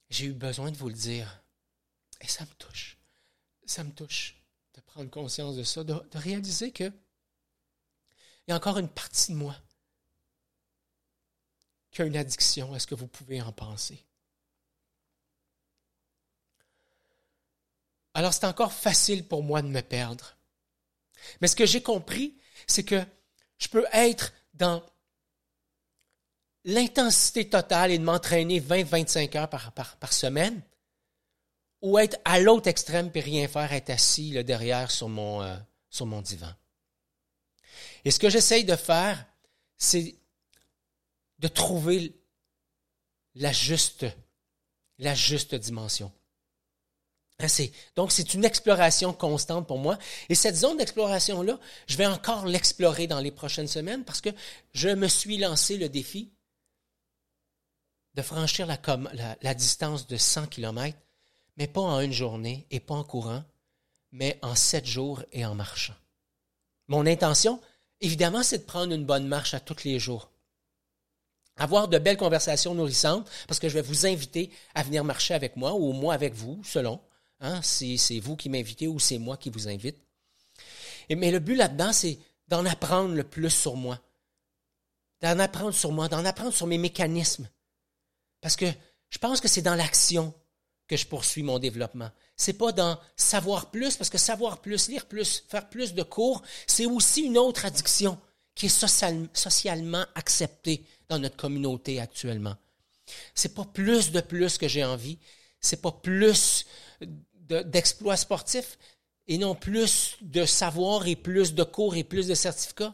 j'ai 0.10 0.26
eu 0.26 0.34
besoin 0.34 0.72
de 0.72 0.78
vous 0.78 0.88
le 0.88 0.96
dire. 0.96 1.44
Et 2.22 2.28
ça 2.28 2.46
me 2.46 2.54
touche. 2.58 2.98
Ça 3.65 3.84
me 3.84 3.91
touche 3.91 4.41
de 4.76 4.82
prendre 4.82 5.10
conscience 5.10 5.56
de 5.56 5.63
ça, 5.63 5.84
de, 5.84 5.96
réaliser 6.13 6.72
que 6.72 6.86
il 8.48 8.52
y 8.52 8.54
a 8.54 8.56
encore 8.56 8.78
une 8.78 8.89
partie 8.89 9.32
de 9.32 9.38
moi 9.38 9.56
qui 11.95 12.01
a 12.01 12.05
une 12.05 12.17
addiction. 12.17 12.75
Est-ce 12.75 12.86
que 12.86 12.93
vous 12.93 13.08
pouvez 13.08 13.41
en 13.41 13.53
penser? 13.53 14.03
Alors 18.13 18.34
c'est 18.34 18.45
encore 18.45 18.73
facile 18.73 19.25
pour 19.25 19.43
moi 19.43 19.62
de 19.62 19.67
me 19.67 19.81
perdre. 19.81 20.36
Mais 21.39 21.47
ce 21.47 21.55
que 21.55 21.65
j'ai 21.65 21.81
compris, 21.81 22.38
c'est 22.67 22.84
que 22.84 23.01
je 23.58 23.69
peux 23.69 23.86
être 23.93 24.34
dans 24.53 24.84
l'intensité 26.65 27.49
totale 27.49 27.91
et 27.91 27.97
de 27.97 28.03
m'entraîner 28.03 28.60
20-25 28.60 29.38
heures 29.38 29.49
par, 29.49 29.71
par, 29.71 30.13
semaine, 30.13 30.62
ou 31.81 31.97
être 31.97 32.17
à 32.25 32.39
l'autre 32.39 32.67
extrême 32.67 33.10
et 33.13 33.19
rien 33.19 33.47
faire, 33.47 33.71
être 33.71 33.89
assis 33.89 34.31
là, 34.31 34.43
derrière 34.43 34.91
sur 34.91 35.08
mon, 35.08 35.41
euh, 35.41 35.55
sur 35.89 36.05
mon 36.05 36.21
divan. 36.21 36.51
Et 38.03 38.12
ce 38.12 38.19
que 38.19 38.29
j'essaye 38.29 38.65
de 38.65 38.75
faire, 38.75 39.25
c'est 39.77 40.15
de 41.45 41.47
trouver 41.47 42.15
la 43.36 43.51
juste, 43.51 44.05
dimension. 45.53 46.12
Hein, 47.39 47.47
donc, 47.95 48.12
c'est 48.12 48.34
une 48.34 48.45
exploration 48.45 49.13
constante 49.13 49.67
pour 49.67 49.77
moi. 49.77 49.99
Et 50.29 50.34
cette 50.34 50.55
zone 50.55 50.77
d'exploration-là, 50.77 51.60
je 51.86 51.97
vais 51.97 52.08
encore 52.08 52.47
l'explorer 52.47 53.05
dans 53.05 53.19
les 53.19 53.29
prochaines 53.29 53.67
semaines 53.67 54.03
parce 54.03 54.21
que 54.21 54.31
je 54.73 54.89
me 54.89 55.08
suis 55.08 55.38
lancé 55.38 55.77
le 55.77 55.88
défi 55.88 56.31
de 58.15 58.23
franchir 58.23 58.65
la, 58.65 58.79
la 59.39 59.53
distance 59.53 60.08
de 60.08 60.17
100 60.17 60.47
km, 60.47 60.97
mais 61.58 61.67
pas 61.67 61.81
en 61.81 61.99
une 61.99 62.12
journée 62.12 62.65
et 62.71 62.79
pas 62.79 62.95
en 62.95 63.03
courant, 63.03 63.43
mais 64.13 64.39
en 64.41 64.55
sept 64.55 64.88
jours 64.88 65.21
et 65.31 65.45
en 65.45 65.53
marchant. 65.53 65.93
Mon 66.88 67.05
intention, 67.05 67.62
évidemment, 68.01 68.41
c'est 68.41 68.60
de 68.60 68.63
prendre 68.63 68.93
une 68.93 69.05
bonne 69.05 69.27
marche 69.27 69.53
à 69.53 69.60
tous 69.60 69.84
les 69.84 69.99
jours. 69.99 70.31
Avoir 71.58 71.88
de 71.88 71.98
belles 71.98 72.18
conversations 72.18 72.76
nourrissantes, 72.76 73.30
parce 73.48 73.60
que 73.60 73.70
je 73.70 73.76
vais 73.76 73.82
vous 73.82 74.06
inviter 74.06 74.52
à 74.74 74.84
venir 74.84 75.04
marcher 75.04 75.34
avec 75.34 75.56
moi 75.56 75.74
ou 75.74 75.94
moi 75.94 76.13
avec 76.13 76.34
vous, 76.34 76.62
selon. 76.63 77.00
Hein, 77.39 77.62
si 77.62 77.98
c'est 77.98 78.20
vous 78.20 78.36
qui 78.36 78.50
m'invitez 78.50 78.88
ou 78.88 79.00
c'est 79.00 79.18
moi 79.18 79.38
qui 79.38 79.50
vous 79.50 79.68
invite. 79.68 79.98
Et, 81.10 81.15
mais 81.15 81.32
le 81.32 81.39
but 81.39 81.56
là-dedans, 81.56 81.94
c'est 81.94 82.18
d'en 82.48 82.65
apprendre 82.65 83.13
le 83.13 83.24
plus 83.24 83.50
sur 83.50 83.76
moi. 83.76 84.00
D'en 85.22 85.39
apprendre 85.39 85.74
sur 85.74 85.91
moi, 85.91 86.08
d'en 86.08 86.26
apprendre 86.26 86.54
sur 86.54 86.68
mes 86.68 86.78
mécanismes. 86.78 87.50
Parce 88.41 88.56
que 88.56 88.65
je 89.10 89.18
pense 89.18 89.41
que 89.41 89.48
c'est 89.48 89.62
dans 89.62 89.76
l'action 89.76 90.34
que 90.88 90.98
je 90.98 91.06
poursuis 91.06 91.44
mon 91.44 91.60
développement. 91.60 92.12
C'est 92.36 92.54
pas 92.54 92.72
dans 92.72 93.00
savoir 93.15 93.72
plus, 93.72 93.98
parce 93.98 94.10
que 94.10 94.18
savoir 94.18 94.62
plus, 94.62 94.88
lire 94.88 95.06
plus, 95.08 95.44
faire 95.48 95.70
plus 95.70 95.94
de 95.94 96.04
cours, 96.04 96.44
c'est 96.68 96.86
aussi 96.86 97.24
une 97.24 97.38
autre 97.38 97.65
addiction 97.65 98.20
qui 98.54 98.68
est 98.68 99.30
socialement 99.34 100.06
acceptée 100.15 100.86
dans 101.10 101.20
notre 101.20 101.38
communauté 101.38 102.00
actuellement. 102.00 102.56
C'est 103.34 103.54
pas 103.54 103.65
plus 103.65 104.12
de 104.12 104.22
plus 104.22 104.58
que 104.58 104.68
j'ai 104.68 104.84
envie, 104.84 105.20
c'est 105.60 105.82
pas 105.82 105.91
plus 105.91 106.65
d'exploits 107.50 108.18
sportifs 108.18 108.78
et 109.28 109.38
non 109.38 109.56
plus 109.56 110.18
de 110.22 110.46
savoir 110.46 111.08
et 111.08 111.15
plus 111.15 111.54
de 111.54 111.63
cours 111.63 111.96
et 111.96 112.04
plus 112.04 112.28
de 112.28 112.36
certificats. 112.36 112.94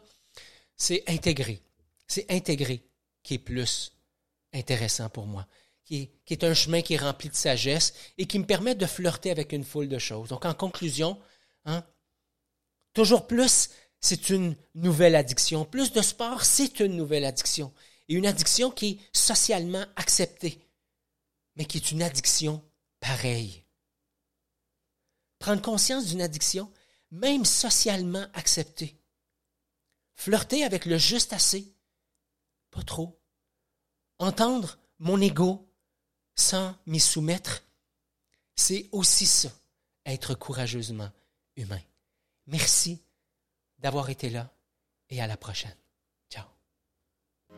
C'est 0.75 1.03
intégré. 1.07 1.61
C'est 2.07 2.29
intégré 2.31 2.83
qui 3.23 3.35
est 3.35 3.39
plus 3.39 3.91
intéressant 4.53 5.09
pour 5.09 5.27
moi, 5.27 5.47
qui 5.85 6.09
est, 6.29 6.43
un 6.43 6.53
chemin 6.53 6.81
qui 6.81 6.95
est 6.95 6.97
rempli 6.97 7.29
de 7.29 7.35
sagesse 7.35 7.93
et 8.17 8.25
qui 8.25 8.39
me 8.39 8.45
permet 8.45 8.75
de 8.75 8.85
flirter 8.85 9.31
avec 9.31 9.53
une 9.53 9.63
foule 9.63 9.87
de 9.87 9.99
choses. 9.99 10.29
Donc, 10.29 10.45
en 10.45 10.53
conclusion, 10.53 11.19
hein, 11.65 11.85
toujours 12.93 13.27
plus, 13.27 13.69
c'est 13.99 14.29
une 14.29 14.55
nouvelle 14.75 15.15
addiction. 15.15 15.63
Plus 15.63 15.91
de 15.91 16.01
sport, 16.01 16.43
c'est 16.43 16.79
une 16.79 16.97
nouvelle 16.97 17.25
addiction. 17.25 17.71
Et 18.11 18.13
une 18.13 18.27
addiction 18.27 18.69
qui 18.69 18.89
est 18.89 19.17
socialement 19.17 19.85
acceptée, 19.95 20.61
mais 21.55 21.65
qui 21.65 21.77
est 21.77 21.91
une 21.91 22.03
addiction 22.03 22.63
pareille 22.99 23.63
prendre 25.41 25.61
conscience 25.61 26.05
d'une 26.05 26.21
addiction, 26.21 26.71
même 27.09 27.43
socialement 27.43 28.25
acceptée. 28.33 28.95
Flirter 30.13 30.63
avec 30.63 30.85
le 30.85 30.97
juste 30.97 31.33
assez, 31.33 31.75
pas 32.69 32.83
trop. 32.83 33.19
Entendre 34.19 34.77
mon 34.99 35.19
ego 35.19 35.67
sans 36.35 36.75
m'y 36.85 36.99
soumettre, 36.99 37.63
c'est 38.55 38.87
aussi 38.91 39.25
ça, 39.25 39.49
être 40.05 40.35
courageusement 40.35 41.11
humain. 41.55 41.81
Merci 42.45 43.03
d'avoir 43.79 44.09
été 44.09 44.29
là 44.29 44.53
et 45.09 45.21
à 45.21 45.27
la 45.27 45.37
prochaine. 45.37 45.80